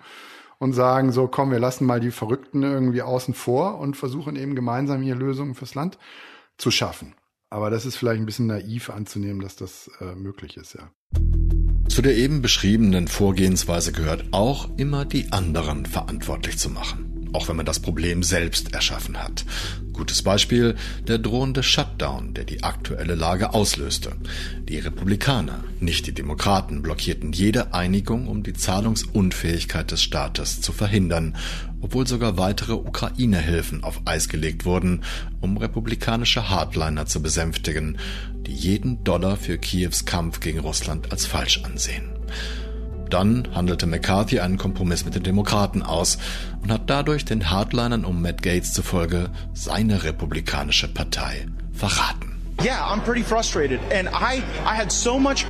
[0.63, 4.55] und sagen, so komm, wir lassen mal die Verrückten irgendwie außen vor und versuchen eben
[4.55, 5.99] gemeinsam hier Lösungen fürs Land
[6.57, 7.17] zu schaffen.
[7.51, 10.93] Aber das ist vielleicht ein bisschen naiv anzunehmen, dass das äh, möglich ist, ja.
[11.89, 17.57] Zu der eben beschriebenen Vorgehensweise gehört auch immer die anderen verantwortlich zu machen auch wenn
[17.57, 19.45] man das Problem selbst erschaffen hat.
[19.93, 20.75] Gutes Beispiel
[21.07, 24.13] der drohende Shutdown, der die aktuelle Lage auslöste.
[24.69, 31.37] Die Republikaner, nicht die Demokraten, blockierten jede Einigung, um die Zahlungsunfähigkeit des Staates zu verhindern,
[31.81, 35.03] obwohl sogar weitere Ukraine-Hilfen auf Eis gelegt wurden,
[35.41, 37.99] um republikanische Hardliner zu besänftigen,
[38.47, 42.09] die jeden Dollar für Kiews Kampf gegen Russland als falsch ansehen.
[43.13, 46.17] Dann handelte McCarthy einen Kompromiss mit den Demokraten aus
[46.63, 52.33] und hat dadurch den Hardlinern um Matt Gates zufolge seine republikanische Partei verraten.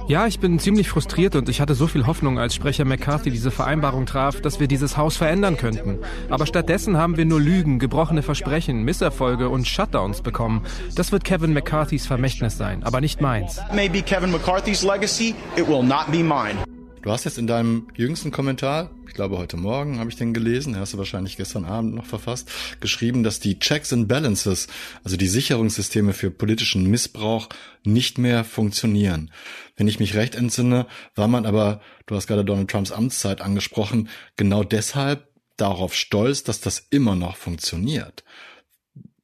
[0.09, 3.51] Ja, ich bin ziemlich frustriert und ich hatte so viel Hoffnung, als Sprecher McCarthy diese
[3.51, 5.99] Vereinbarung traf, dass wir dieses Haus verändern könnten.
[6.31, 10.65] Aber stattdessen haben wir nur Lügen, gebrochene Versprechen, Misserfolge und Shutdowns bekommen.
[10.97, 13.61] Das wird Kevin McCarthys Vermächtnis sein, aber nicht meins.
[13.73, 16.57] Maybe Kevin McCarthy's legacy, it will not be mine.
[17.03, 20.77] Du hast jetzt in deinem jüngsten Kommentar, ich glaube heute Morgen habe ich den gelesen,
[20.77, 22.49] hast du wahrscheinlich gestern Abend noch verfasst,
[22.81, 24.69] geschrieben, dass die Checks and Balances,
[25.03, 27.49] also die Sicherungssysteme für politischen Missbrauch,
[27.83, 29.33] nicht mehr funktionieren.
[29.75, 30.87] Wenn ich mich recht entsinne,
[31.17, 36.61] war man aber, du hast gerade Donald Trumps Amtszeit angesprochen, genau deshalb darauf stolz, dass
[36.61, 38.23] das immer noch funktioniert.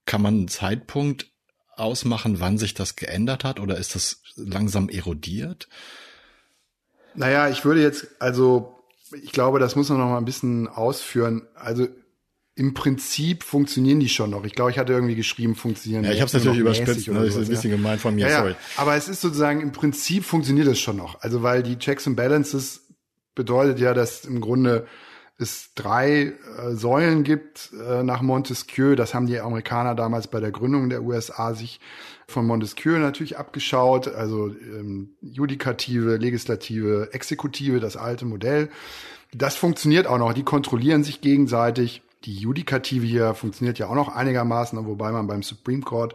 [0.04, 1.30] Kann man einen Zeitpunkt
[1.76, 5.68] ausmachen, wann sich das geändert hat oder ist das langsam erodiert?
[7.14, 8.78] Naja, ich würde jetzt, also
[9.12, 11.42] ich glaube, das muss man noch mal ein bisschen ausführen.
[11.54, 11.88] Also
[12.54, 14.44] im Prinzip funktionieren die schon noch.
[14.44, 16.04] Ich glaube, ich hatte irgendwie geschrieben, funktionieren.
[16.04, 17.14] Ja, ich habe es natürlich überspitzt, ne?
[17.14, 17.76] das ist ein bisschen ja.
[17.76, 18.50] gemein von mir, ja, sorry.
[18.50, 18.56] Ja.
[18.76, 21.20] Aber es ist sozusagen, im Prinzip funktioniert es schon noch.
[21.22, 22.88] Also weil die Checks and Balances
[23.36, 24.86] bedeutet ja, dass im Grunde
[25.38, 28.96] es drei äh, Säulen gibt äh, nach Montesquieu.
[28.96, 31.78] Das haben die Amerikaner damals bei der Gründung der USA sich
[32.28, 34.06] von Montesquieu natürlich abgeschaut.
[34.06, 38.68] Also ähm, Judikative, Legislative, Exekutive, das alte Modell.
[39.32, 40.34] Das funktioniert auch noch.
[40.34, 42.02] Die kontrollieren sich gegenseitig.
[42.24, 46.14] Die Judikative hier funktioniert ja auch noch einigermaßen, wobei man beim Supreme Court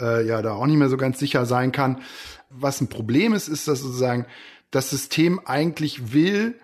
[0.00, 2.02] äh, ja da auch nicht mehr so ganz sicher sein kann.
[2.50, 4.26] Was ein Problem ist, ist, dass sozusagen
[4.70, 6.58] das System eigentlich will,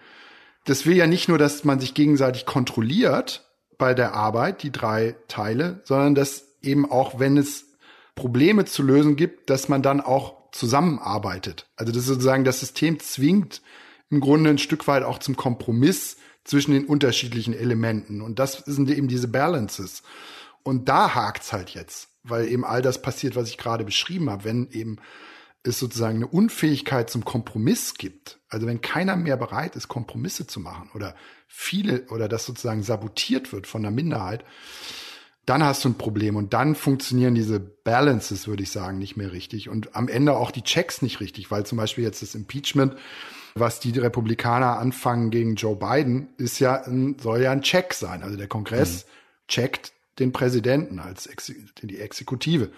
[0.65, 5.17] das will ja nicht nur, dass man sich gegenseitig kontrolliert bei der Arbeit, die drei
[5.27, 7.68] Teile, sondern dass eben auch, wenn es
[8.19, 11.67] Probleme zu lösen gibt, dass man dann auch zusammenarbeitet.
[11.77, 13.63] Also das ist sozusagen das System zwingt
[14.11, 18.21] im Grunde ein Stück weit auch zum Kompromiss zwischen den unterschiedlichen Elementen.
[18.21, 20.03] Und das sind eben diese Balances.
[20.65, 24.45] Und da hakt's halt jetzt, weil eben all das passiert, was ich gerade beschrieben habe,
[24.45, 24.97] wenn eben
[25.63, 30.61] es sozusagen eine Unfähigkeit zum Kompromiss gibt, also wenn keiner mehr bereit ist, Kompromisse zu
[30.61, 31.15] machen oder
[31.47, 34.45] viele oder das sozusagen sabotiert wird von der Minderheit,
[35.49, 39.33] dann hast du ein Problem und dann funktionieren diese Balances, würde ich sagen, nicht mehr
[39.33, 42.97] richtig und am Ende auch die Checks nicht richtig, weil zum Beispiel jetzt das Impeachment,
[43.55, 48.23] was die Republikaner anfangen gegen Joe Biden, ist ja ein, soll ja ein Check sein.
[48.23, 49.49] Also der Kongress mhm.
[49.49, 52.71] checkt den Präsidenten als Ex die Exekutive.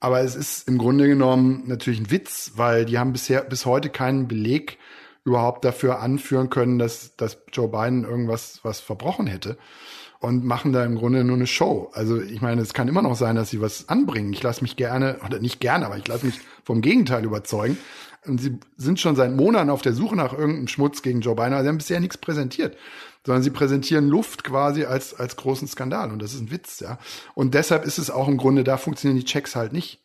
[0.00, 3.90] Aber es ist im Grunde genommen natürlich ein Witz, weil die haben bisher bis heute
[3.90, 4.78] keinen Beleg
[5.24, 9.58] überhaupt dafür anführen können, dass, dass Joe Biden irgendwas was verbrochen hätte
[10.20, 11.90] und machen da im Grunde nur eine Show.
[11.92, 14.32] Also ich meine, es kann immer noch sein, dass sie was anbringen.
[14.32, 17.78] Ich lasse mich gerne, oder nicht gerne, aber ich lasse mich vom Gegenteil überzeugen.
[18.26, 21.52] Und sie sind schon seit Monaten auf der Suche nach irgendeinem Schmutz gegen Joe Biden,
[21.52, 22.76] aber sie haben bisher nichts präsentiert
[23.28, 26.10] sondern sie präsentieren Luft quasi als, als großen Skandal.
[26.10, 26.98] Und das ist ein Witz, ja.
[27.34, 30.00] Und deshalb ist es auch im Grunde, da funktionieren die Checks halt nicht.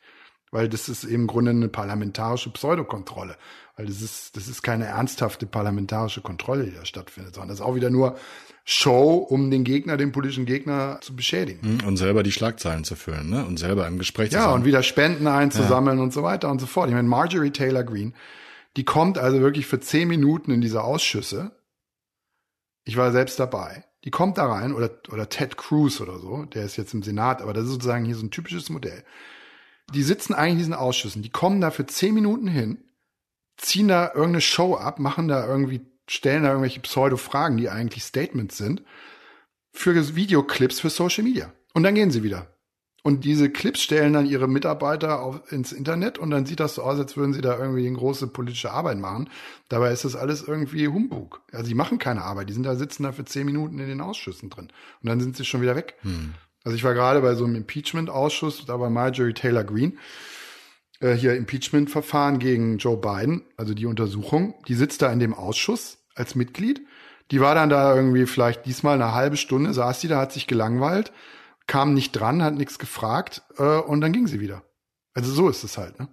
[0.53, 3.35] Weil das ist eben im Grunde eine parlamentarische Pseudokontrolle.
[3.75, 7.65] Weil das ist, das ist keine ernsthafte parlamentarische Kontrolle, die da stattfindet, sondern das ist
[7.65, 8.17] auch wieder nur
[8.65, 11.79] Show, um den Gegner, den politischen Gegner zu beschädigen.
[11.81, 13.45] Mhm, und selber die Schlagzeilen zu füllen, ne?
[13.45, 14.43] Und selber im Gespräch zu sein.
[14.43, 16.03] Ja, und wieder Spenden einzusammeln ja.
[16.03, 16.87] und so weiter und so fort.
[16.87, 18.13] Ich meine, Marjorie Taylor Greene,
[18.77, 21.51] die kommt also wirklich für zehn Minuten in diese Ausschüsse
[22.85, 23.85] ich war selbst dabei.
[24.03, 27.41] Die kommt da rein, oder, oder Ted Cruz oder so, der ist jetzt im Senat,
[27.41, 29.03] aber das ist sozusagen hier so ein typisches Modell.
[29.93, 32.83] Die sitzen eigentlich in diesen Ausschüssen, die kommen da für zehn Minuten hin,
[33.57, 38.57] ziehen da irgendeine Show ab, machen da irgendwie, stellen da irgendwelche Pseudo-Fragen, die eigentlich Statements
[38.57, 38.83] sind,
[39.71, 41.51] für Videoclips für Social Media.
[41.73, 42.47] Und dann gehen sie wieder.
[43.05, 46.83] Und diese Clips stellen dann ihre Mitarbeiter auf, ins Internet und dann sieht das so
[46.83, 49.29] aus, als würden sie da irgendwie eine große politische Arbeit machen.
[49.67, 51.41] Dabei ist das alles irgendwie Humbug.
[51.51, 53.99] Also die machen keine Arbeit, die sind da, sitzen da für zehn Minuten in den
[53.99, 54.69] Ausschüssen drin.
[55.01, 55.95] Und dann sind sie schon wieder weg.
[56.03, 56.33] Hm.
[56.63, 59.93] Also ich war gerade bei so einem Impeachment-Ausschuss, da war Marjorie Taylor Greene,
[60.99, 64.55] äh, hier Impeachment-Verfahren gegen Joe Biden, also die Untersuchung.
[64.67, 66.81] Die sitzt da in dem Ausschuss als Mitglied.
[67.31, 70.47] Die war dann da irgendwie vielleicht diesmal eine halbe Stunde, saß die da, hat sich
[70.47, 71.11] gelangweilt
[71.67, 74.63] kam nicht dran, hat nichts gefragt äh, und dann ging sie wieder.
[75.13, 76.07] Also so ist es halt, ne?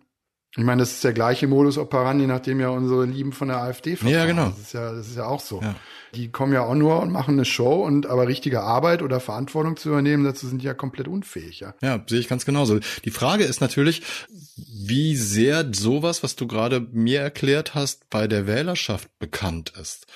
[0.56, 3.94] Ich meine, das ist der gleiche Modus operandi, nachdem ja unsere Lieben von der AfD
[3.94, 4.12] verfahren.
[4.12, 4.48] Ja, genau.
[4.48, 5.60] Das ist ja, das ist ja auch so.
[5.62, 5.76] Ja.
[6.16, 9.76] Die kommen ja auch nur und machen eine Show und aber richtige Arbeit oder Verantwortung
[9.76, 11.74] zu übernehmen, dazu sind die ja komplett unfähig, ja.
[11.82, 12.80] Ja, sehe ich ganz genauso.
[13.04, 14.02] Die Frage ist natürlich,
[14.56, 20.08] wie sehr sowas, was du gerade mir erklärt hast, bei der Wählerschaft bekannt ist.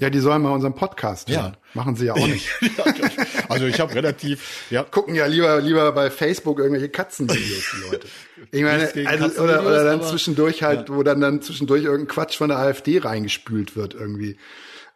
[0.00, 1.56] Ja, die sollen mal unseren Podcast hören.
[1.56, 1.58] Ja.
[1.74, 2.48] Machen sie ja auch nicht.
[3.48, 4.84] also ich habe relativ, ja.
[4.84, 8.06] Gucken ja lieber lieber bei Facebook irgendwelche Katzenvideos, die Leute.
[8.52, 10.94] Ich meine, also, oder, oder dann zwischendurch halt, ja.
[10.94, 14.36] wo dann dann zwischendurch irgendein Quatsch von der AfD reingespült wird irgendwie.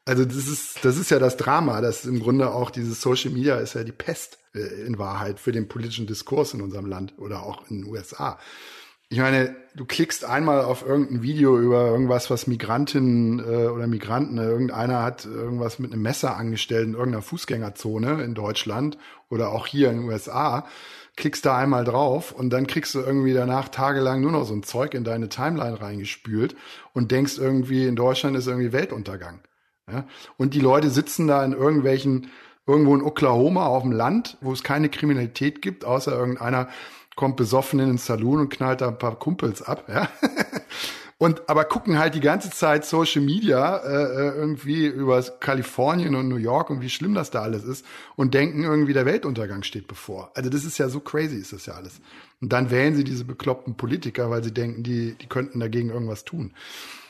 [0.04, 3.56] Also das ist das ist ja das Drama, das im Grunde auch dieses Social Media
[3.56, 7.42] ist ja die Pest äh, in Wahrheit für den politischen Diskurs in unserem Land oder
[7.42, 8.38] auch in den USA
[9.12, 14.38] ich meine, du klickst einmal auf irgendein Video über irgendwas, was Migrantinnen äh, oder Migranten,
[14.38, 18.96] äh, irgendeiner hat irgendwas mit einem Messer angestellt in irgendeiner Fußgängerzone in Deutschland
[19.28, 20.66] oder auch hier in den USA,
[21.18, 24.62] klickst da einmal drauf und dann kriegst du irgendwie danach tagelang nur noch so ein
[24.62, 26.56] Zeug in deine Timeline reingespült
[26.94, 29.42] und denkst irgendwie, in Deutschland ist irgendwie Weltuntergang.
[29.90, 30.06] Ja?
[30.38, 32.30] Und die Leute sitzen da in irgendwelchen,
[32.66, 36.68] irgendwo in Oklahoma auf dem Land, wo es keine Kriminalität gibt, außer irgendeiner
[37.16, 40.08] kommt besoffen in den Saloon und knallt da ein paar Kumpels ab, ja.
[41.22, 46.26] Und aber gucken halt die ganze Zeit Social Media äh, äh, irgendwie über Kalifornien und
[46.26, 49.86] New York und wie schlimm das da alles ist und denken irgendwie der Weltuntergang steht
[49.86, 50.32] bevor.
[50.34, 52.00] Also das ist ja so crazy ist das ja alles.
[52.40, 56.24] Und dann wählen sie diese bekloppten Politiker, weil sie denken, die die könnten dagegen irgendwas
[56.24, 56.54] tun.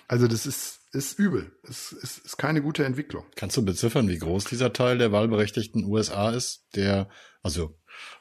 [0.08, 1.50] Also das ist ist übel.
[1.62, 3.24] Es ist, ist keine gute Entwicklung.
[3.34, 7.08] Kannst du beziffern, wie groß dieser Teil der wahlberechtigten USA ist, der
[7.42, 7.78] also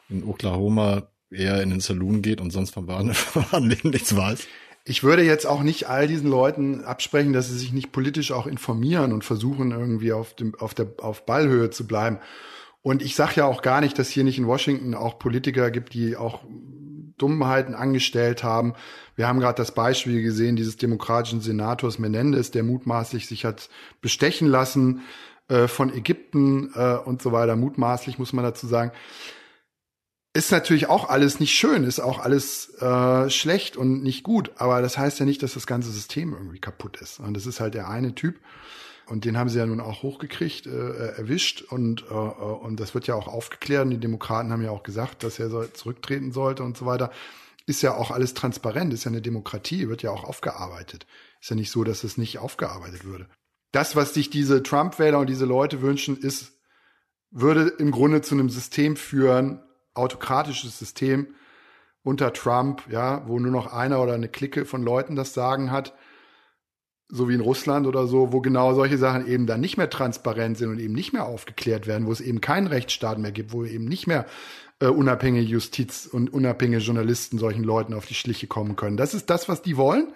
[0.08, 4.48] in Oklahoma eher in den Saloon geht und sonst vom Warenleben nichts weiß?
[4.84, 8.48] Ich würde jetzt auch nicht all diesen Leuten absprechen, dass sie sich nicht politisch auch
[8.48, 12.18] informieren und versuchen irgendwie auf dem auf der auf Ballhöhe zu bleiben.
[12.82, 15.94] Und ich sage ja auch gar nicht, dass hier nicht in Washington auch Politiker gibt,
[15.94, 16.40] die auch
[17.18, 18.74] Dummheiten angestellt haben.
[19.16, 23.70] Wir haben gerade das Beispiel gesehen dieses demokratischen Senators Menendez, der mutmaßlich sich hat
[24.02, 25.02] bestechen lassen
[25.48, 27.56] äh, von Ägypten äh, und so weiter.
[27.56, 28.92] Mutmaßlich muss man dazu sagen
[30.34, 34.52] ist natürlich auch alles nicht schön, ist auch alles äh, schlecht und nicht gut.
[34.56, 37.20] Aber das heißt ja nicht, dass das ganze System irgendwie kaputt ist.
[37.20, 38.40] Und das ist halt der eine Typ.
[39.08, 41.64] Und den haben sie ja nun auch hochgekriegt, äh, erwischt.
[41.64, 43.84] Und, äh, und das wird ja auch aufgeklärt.
[43.84, 47.12] Und die Demokraten haben ja auch gesagt, dass er soll, zurücktreten sollte und so weiter.
[47.66, 51.08] Ist ja auch alles transparent, ist ja eine Demokratie, wird ja auch aufgearbeitet.
[51.42, 53.28] Ist ja nicht so, dass es nicht aufgearbeitet würde.
[53.74, 56.54] Das, was sich diese Trump-Wähler und diese Leute wünschen, ist,
[57.32, 59.62] würde im Grunde zu einem System führen,
[59.94, 61.36] autokratisches System
[62.04, 65.94] unter Trump, ja, wo nur noch einer oder eine Clique von Leuten das Sagen hat,
[67.10, 70.58] so wie in Russland oder so, wo genau solche Sachen eben dann nicht mehr transparent
[70.58, 73.66] sind und eben nicht mehr aufgeklärt werden, wo es eben keinen Rechtsstaat mehr gibt, wo
[73.66, 74.26] eben nicht mehr
[74.80, 78.98] äh, unabhängige Justiz und unabhängige Journalisten solchen Leuten auf die Schliche kommen können.
[78.98, 80.14] Das ist das, was die wollen.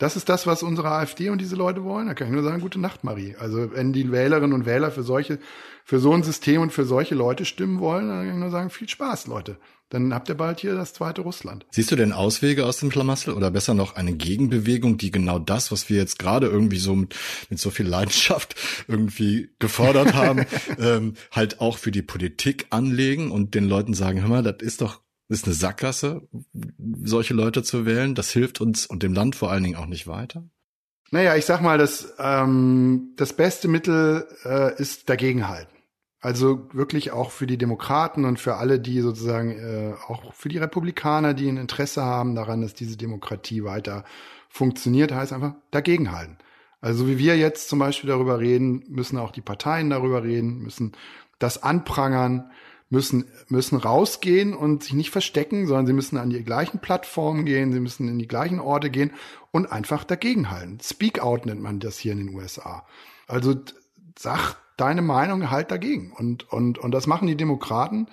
[0.00, 2.06] Das ist das, was unsere AfD und diese Leute wollen.
[2.06, 3.36] Da kann ich nur sagen, gute Nacht, Marie.
[3.38, 5.38] Also wenn die Wählerinnen und Wähler für solche,
[5.84, 8.70] für so ein System und für solche Leute stimmen wollen, dann kann ich nur sagen,
[8.70, 9.58] viel Spaß, Leute.
[9.90, 11.66] Dann habt ihr bald hier das zweite Russland.
[11.70, 15.70] Siehst du denn Auswege aus dem Schlamassel oder besser noch eine Gegenbewegung, die genau das,
[15.70, 17.14] was wir jetzt gerade irgendwie so mit,
[17.50, 18.54] mit so viel Leidenschaft
[18.88, 20.46] irgendwie gefordert haben,
[20.78, 24.80] ähm, halt auch für die Politik anlegen und den Leuten sagen, hör mal, das ist
[24.80, 26.28] doch ist eine Sackgasse,
[27.02, 28.14] solche Leute zu wählen.
[28.14, 30.44] Das hilft uns und dem Land vor allen Dingen auch nicht weiter.
[31.12, 35.74] Naja, ich sag mal, das, ähm, das beste Mittel äh, ist dagegenhalten.
[36.20, 40.58] Also wirklich auch für die Demokraten und für alle, die sozusagen äh, auch für die
[40.58, 44.04] Republikaner, die ein Interesse haben daran, dass diese Demokratie weiter
[44.48, 46.36] funktioniert, heißt einfach dagegenhalten.
[46.80, 50.92] Also wie wir jetzt zum Beispiel darüber reden, müssen auch die Parteien darüber reden, müssen
[51.38, 52.50] das anprangern,
[52.90, 57.72] müssen, müssen rausgehen und sich nicht verstecken, sondern sie müssen an die gleichen Plattformen gehen,
[57.72, 59.12] sie müssen in die gleichen Orte gehen
[59.52, 60.80] und einfach dagegenhalten.
[60.82, 62.84] Speak out nennt man das hier in den USA.
[63.26, 63.54] Also
[64.18, 66.12] sag deine Meinung halt dagegen.
[66.12, 68.08] Und, und, und das machen die Demokraten.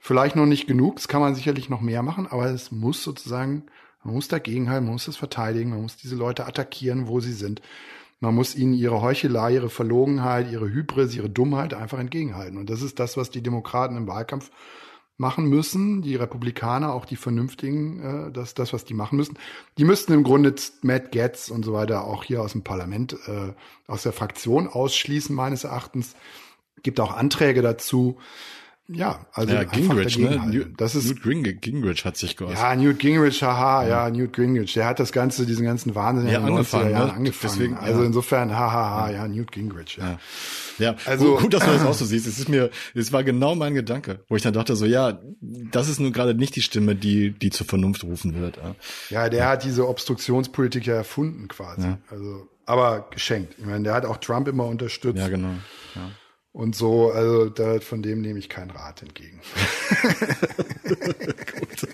[0.00, 3.66] Vielleicht noch nicht genug, das kann man sicherlich noch mehr machen, aber es muss sozusagen,
[4.02, 7.62] man muss dagegenhalten, man muss es verteidigen, man muss diese Leute attackieren, wo sie sind.
[8.22, 12.56] Man muss ihnen ihre Heuchelei, ihre Verlogenheit, ihre Hybris, ihre Dummheit einfach entgegenhalten.
[12.56, 14.52] Und das ist das, was die Demokraten im Wahlkampf
[15.16, 19.36] machen müssen, die Republikaner, auch die Vernünftigen, äh, das, das, was die machen müssen.
[19.76, 23.54] Die müssten im Grunde Matt Getz und so weiter auch hier aus dem Parlament, äh,
[23.88, 26.14] aus der Fraktion ausschließen, meines Erachtens.
[26.84, 28.18] Gibt auch Anträge dazu.
[28.94, 30.42] Ja, also ja, Gingrich, ne?
[30.46, 32.58] Newt, das ist Newt Gingrich, Gingrich hat sich geäußert.
[32.58, 33.88] Ja, Newt Gingrich, haha, ja.
[33.88, 34.74] ja, Newt Gingrich.
[34.74, 37.14] Der hat das ganze, diesen ganzen Wahnsinn ja, in den 90er Jahren ne?
[37.14, 37.54] angefangen.
[37.54, 38.06] Deswegen, also ja.
[38.06, 39.96] insofern, hahaha, ja, Newt Gingrich.
[39.96, 40.18] Ja,
[40.78, 40.96] ja.
[41.06, 42.26] also gut, dass du das auch so siehst.
[42.26, 45.88] Es ist mir, es war genau mein Gedanke, wo ich dann dachte so, ja, das
[45.88, 48.56] ist nun gerade nicht die Stimme, die, die zur Vernunft rufen wird.
[48.56, 48.74] Ja,
[49.10, 51.88] ja der hat diese Obstruktionspolitik ja erfunden quasi.
[52.10, 53.54] Also, aber geschenkt.
[53.58, 55.18] Ich meine, der hat auch Trump immer unterstützt.
[55.18, 55.54] Ja, genau.
[55.94, 56.10] Ja.
[56.52, 59.40] Und so, also da, von dem nehme ich keinen Rat entgegen.
[60.82, 61.88] Gut.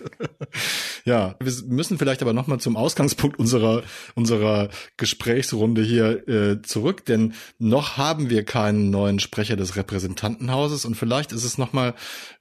[1.04, 3.82] Ja, wir müssen vielleicht aber nochmal zum Ausgangspunkt unserer,
[4.14, 10.96] unserer Gesprächsrunde hier äh, zurück, denn noch haben wir keinen neuen Sprecher des Repräsentantenhauses und
[10.96, 11.94] vielleicht ist es nochmal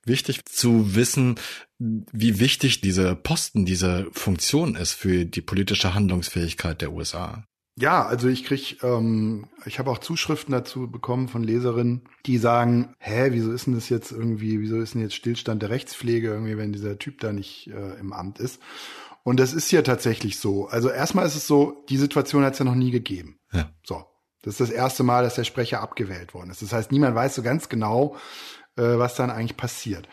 [0.03, 1.35] wichtig zu wissen,
[1.79, 7.46] wie wichtig diese Posten, diese Funktion ist für die politische Handlungsfähigkeit der USA.
[7.79, 12.95] Ja, also ich krieg, ähm, ich habe auch Zuschriften dazu bekommen von Leserinnen, die sagen,
[12.97, 16.57] hä, wieso ist denn das jetzt irgendwie, wieso ist denn jetzt Stillstand der Rechtspflege irgendwie,
[16.57, 18.59] wenn dieser Typ da nicht äh, im Amt ist?
[19.23, 20.67] Und das ist ja tatsächlich so.
[20.67, 23.39] Also erstmal ist es so, die Situation hat es ja noch nie gegeben.
[23.51, 23.69] Ja.
[23.83, 24.05] So.
[24.41, 26.61] Das ist das erste Mal, dass der Sprecher abgewählt worden ist.
[26.61, 28.15] Das heißt, niemand weiß so ganz genau,
[28.75, 30.07] äh, was dann eigentlich passiert.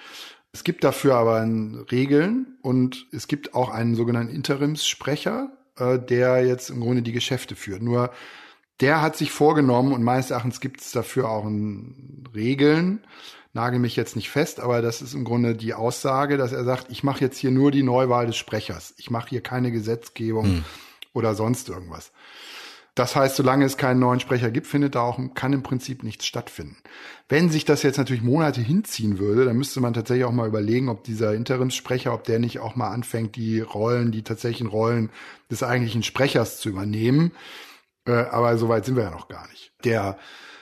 [0.53, 1.47] Es gibt dafür aber
[1.91, 7.57] Regeln und es gibt auch einen sogenannten Interimssprecher, äh, der jetzt im Grunde die Geschäfte
[7.57, 7.83] führt.
[7.83, 8.11] Nur
[8.81, 13.05] der hat sich vorgenommen und meines Erachtens gibt es dafür auch ein Regeln.
[13.53, 16.87] Nagel mich jetzt nicht fest, aber das ist im Grunde die Aussage, dass er sagt,
[16.91, 18.95] ich mache jetzt hier nur die Neuwahl des Sprechers.
[18.97, 20.65] Ich mache hier keine Gesetzgebung hm.
[21.13, 22.11] oder sonst irgendwas.
[22.95, 26.27] Das heißt, solange es keinen neuen Sprecher gibt, findet da auch, kann im Prinzip nichts
[26.27, 26.77] stattfinden.
[27.29, 30.89] Wenn sich das jetzt natürlich Monate hinziehen würde, dann müsste man tatsächlich auch mal überlegen,
[30.89, 35.11] ob dieser Interimssprecher, ob der nicht auch mal anfängt, die Rollen, die tatsächlichen Rollen
[35.51, 37.33] des eigentlichen Sprechers zu übernehmen.
[38.07, 39.73] Äh, aber soweit sind wir ja noch gar nicht.
[39.85, 40.17] Der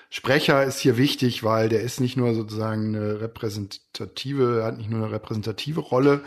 [0.09, 5.05] Sprecher ist hier wichtig, weil der ist nicht nur sozusagen eine repräsentative, hat nicht nur
[5.05, 6.23] eine repräsentative Rolle,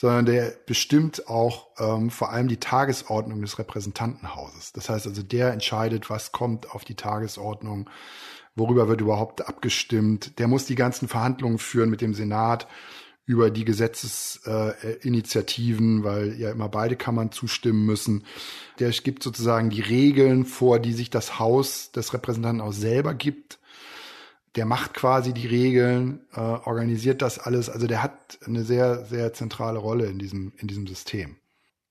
[0.00, 4.72] sondern der bestimmt auch ähm, vor allem die Tagesordnung des Repräsentantenhauses.
[4.72, 7.90] Das heißt also, der entscheidet, was kommt auf die Tagesordnung,
[8.54, 10.38] worüber wird überhaupt abgestimmt.
[10.38, 12.68] Der muss die ganzen Verhandlungen führen mit dem Senat
[13.26, 18.24] über die Gesetzesinitiativen, äh, weil ja immer beide Kammern zustimmen müssen.
[18.78, 23.58] Der gibt sozusagen die Regeln vor, die sich das Haus des Repräsentantenhauses selber gibt
[24.56, 27.68] der macht quasi die Regeln, äh, organisiert das alles.
[27.68, 31.36] Also der hat eine sehr, sehr zentrale Rolle in diesem, in diesem System.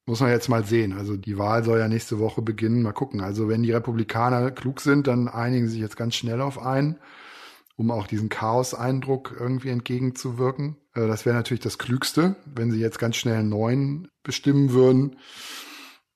[0.06, 0.94] Muss man jetzt mal sehen.
[0.94, 2.82] Also die Wahl soll ja nächste Woche beginnen.
[2.82, 3.22] Mal gucken.
[3.22, 6.98] Also wenn die Republikaner klug sind, dann einigen sie sich jetzt ganz schnell auf einen,
[7.76, 10.78] um auch diesen Chaos-Eindruck irgendwie entgegenzuwirken.
[10.96, 15.18] Äh, das wäre natürlich das Klügste, wenn sie jetzt ganz schnell einen neuen bestimmen würden.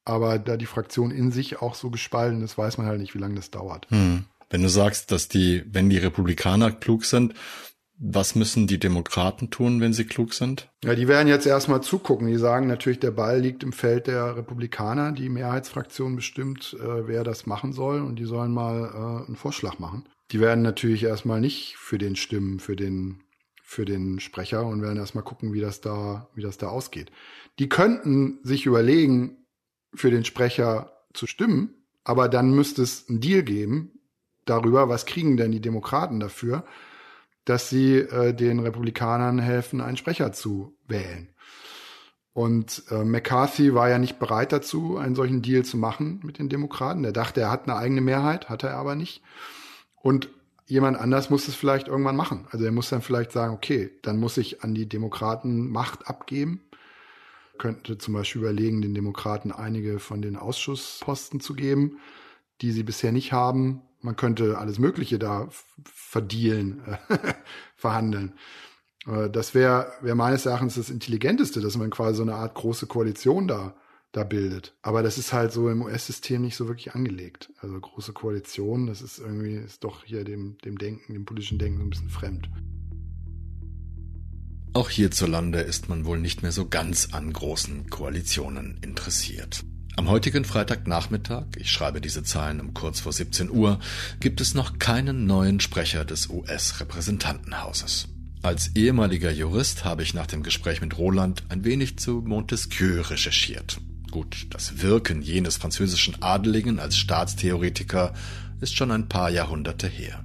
[0.06, 3.20] Aber da die Fraktion in sich auch so gespalten ist, weiß man halt nicht, wie
[3.20, 3.90] lange das dauert.
[3.92, 4.26] Hm.
[4.52, 7.34] Wenn du sagst, dass die, wenn die Republikaner klug sind,
[8.04, 10.70] was müssen die Demokraten tun, wenn sie klug sind?
[10.84, 12.28] Ja, die werden jetzt erstmal zugucken.
[12.28, 15.12] Die sagen natürlich, der Ball liegt im Feld der Republikaner.
[15.12, 18.02] Die Mehrheitsfraktion bestimmt, äh, wer das machen soll.
[18.02, 20.06] Und die sollen mal äh, einen Vorschlag machen.
[20.32, 23.22] Die werden natürlich erstmal nicht für den stimmen, für den,
[23.64, 27.12] für den Sprecher und werden erstmal gucken, wie das da, wie das da ausgeht.
[27.60, 29.38] Die könnten sich überlegen,
[29.94, 34.01] für den Sprecher zu stimmen, aber dann müsste es einen Deal geben
[34.46, 36.64] darüber, was kriegen denn die Demokraten dafür,
[37.46, 41.30] dass sie äh, den Republikanern helfen, einen Sprecher zu wählen.
[42.34, 46.48] Und äh, McCarthy war ja nicht bereit dazu, einen solchen Deal zu machen mit den
[46.48, 47.04] Demokraten.
[47.04, 49.22] Er dachte, er hat eine eigene Mehrheit, hatte er aber nicht.
[49.96, 50.30] Und
[50.66, 52.48] jemand anders muss es vielleicht irgendwann machen.
[52.52, 56.62] Also er muss dann vielleicht sagen, okay, dann muss ich an die Demokraten Macht abgeben.
[57.58, 62.00] Könnte zum Beispiel überlegen, den Demokraten einige von den Ausschussposten zu geben,
[62.62, 63.82] die sie bisher nicht haben.
[64.02, 65.50] Man könnte alles Mögliche da
[65.84, 66.82] verdielen,
[67.76, 68.34] verhandeln.
[69.06, 72.88] Äh, das wäre wär meines Erachtens das Intelligenteste, dass man quasi so eine Art große
[72.88, 73.76] Koalition da,
[74.12, 74.76] da bildet.
[74.82, 77.52] Aber das ist halt so im US-System nicht so wirklich angelegt.
[77.60, 81.80] Also große Koalition, das ist irgendwie, ist doch hier dem, dem Denken, dem politischen Denken
[81.80, 82.50] so ein bisschen fremd.
[84.74, 89.66] Auch hierzulande ist man wohl nicht mehr so ganz an großen Koalitionen interessiert.
[89.98, 93.80] Am heutigen Freitagnachmittag, ich schreibe diese Zahlen um kurz vor 17 Uhr,
[94.22, 98.08] gibt es noch keinen neuen Sprecher des US-Repräsentantenhauses.
[98.42, 103.82] Als ehemaliger Jurist habe ich nach dem Gespräch mit Roland ein wenig zu Montesquieu recherchiert.
[104.10, 108.14] Gut, das Wirken jenes französischen Adeligen als Staatstheoretiker
[108.62, 110.24] ist schon ein paar Jahrhunderte her.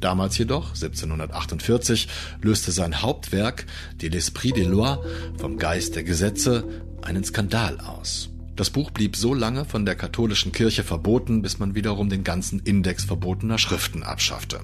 [0.00, 2.08] Damals jedoch, 1748,
[2.42, 3.66] löste sein Hauptwerk,
[4.02, 4.98] De l'Esprit des Lois,
[5.38, 6.64] vom Geist der Gesetze,
[7.02, 8.30] einen Skandal aus.
[8.56, 12.60] Das Buch blieb so lange von der katholischen Kirche verboten, bis man wiederum den ganzen
[12.60, 14.60] Index verbotener Schriften abschaffte.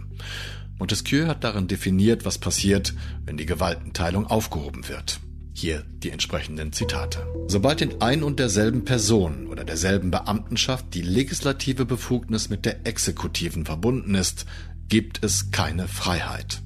[0.79, 2.95] Montesquieu hat darin definiert, was passiert,
[3.27, 5.21] wenn die Gewaltenteilung aufgehoben wird.
[5.53, 7.27] Hier die entsprechenden Zitate.
[7.49, 13.67] Sobald in ein und derselben Person oder derselben Beamtenschaft die legislative Befugnis mit der exekutiven
[13.67, 14.47] verbunden ist,
[14.89, 16.63] gibt es keine Freiheit.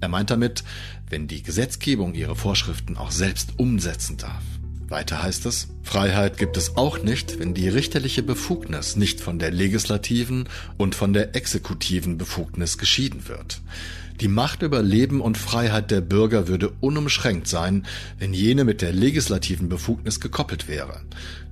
[0.00, 0.64] Er meint damit,
[1.10, 4.42] wenn die Gesetzgebung ihre Vorschriften auch selbst umsetzen darf.
[4.88, 9.50] Weiter heißt es, Freiheit gibt es auch nicht, wenn die richterliche Befugnis nicht von der
[9.50, 13.62] legislativen und von der exekutiven Befugnis geschieden wird.
[14.20, 17.84] Die Macht über Leben und Freiheit der Bürger würde unumschränkt sein,
[18.18, 21.02] wenn jene mit der legislativen Befugnis gekoppelt wäre.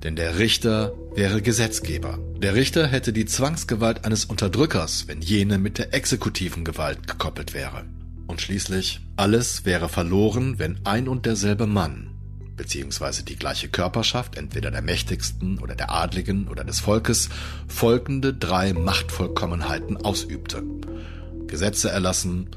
[0.03, 2.19] Denn der Richter wäre Gesetzgeber.
[2.39, 7.85] Der Richter hätte die Zwangsgewalt eines Unterdrückers, wenn jene mit der exekutiven Gewalt gekoppelt wäre.
[8.29, 12.14] Und schließlich, alles wäre verloren, wenn ein und derselbe Mann
[12.57, 17.29] beziehungsweise die gleiche Körperschaft, entweder der Mächtigsten oder der Adligen oder des Volkes,
[17.69, 20.63] folgende drei Machtvollkommenheiten ausübte.
[21.47, 22.51] Gesetze erlassen,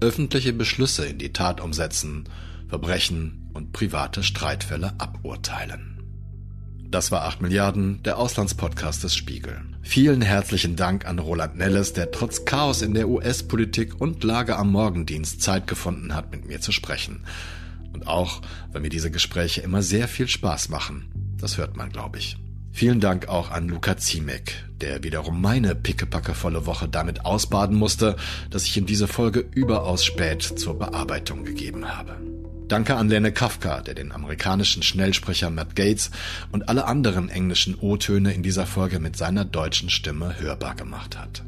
[0.00, 2.28] öffentliche Beschlüsse in die Tat umsetzen,
[2.68, 5.92] Verbrechen und private Streitfälle aburteilen.
[6.92, 9.62] Das war 8 Milliarden, der Auslandspodcast des Spiegel.
[9.80, 14.70] Vielen herzlichen Dank an Roland Nelles, der trotz Chaos in der US-Politik und Lage am
[14.70, 17.24] Morgendienst Zeit gefunden hat, mit mir zu sprechen.
[17.92, 21.10] Und auch, weil mir diese Gespräche immer sehr viel Spaß machen.
[21.38, 22.36] Das hört man, glaube ich.
[22.74, 28.16] Vielen Dank auch an Luca Ziemek, der wiederum meine pickepackevolle Woche damit ausbaden musste,
[28.48, 32.16] dass ich ihm diese Folge überaus spät zur Bearbeitung gegeben habe.
[32.68, 36.10] Danke an Lene Kafka, der den amerikanischen Schnellsprecher Matt Gates
[36.52, 41.42] und alle anderen englischen O-Töne in dieser Folge mit seiner deutschen Stimme hörbar gemacht hat.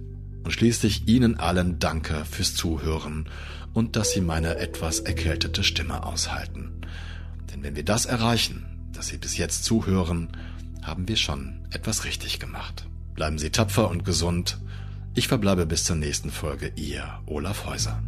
[0.45, 3.29] Und schließlich Ihnen allen Danke fürs Zuhören
[3.73, 6.83] und dass Sie meine etwas erkältete Stimme aushalten.
[7.51, 10.29] Denn wenn wir das erreichen, dass Sie bis jetzt zuhören,
[10.83, 12.87] haben wir schon etwas richtig gemacht.
[13.15, 14.59] Bleiben Sie tapfer und gesund.
[15.15, 18.03] Ich verbleibe bis zur nächsten Folge, Ihr Olaf Häuser.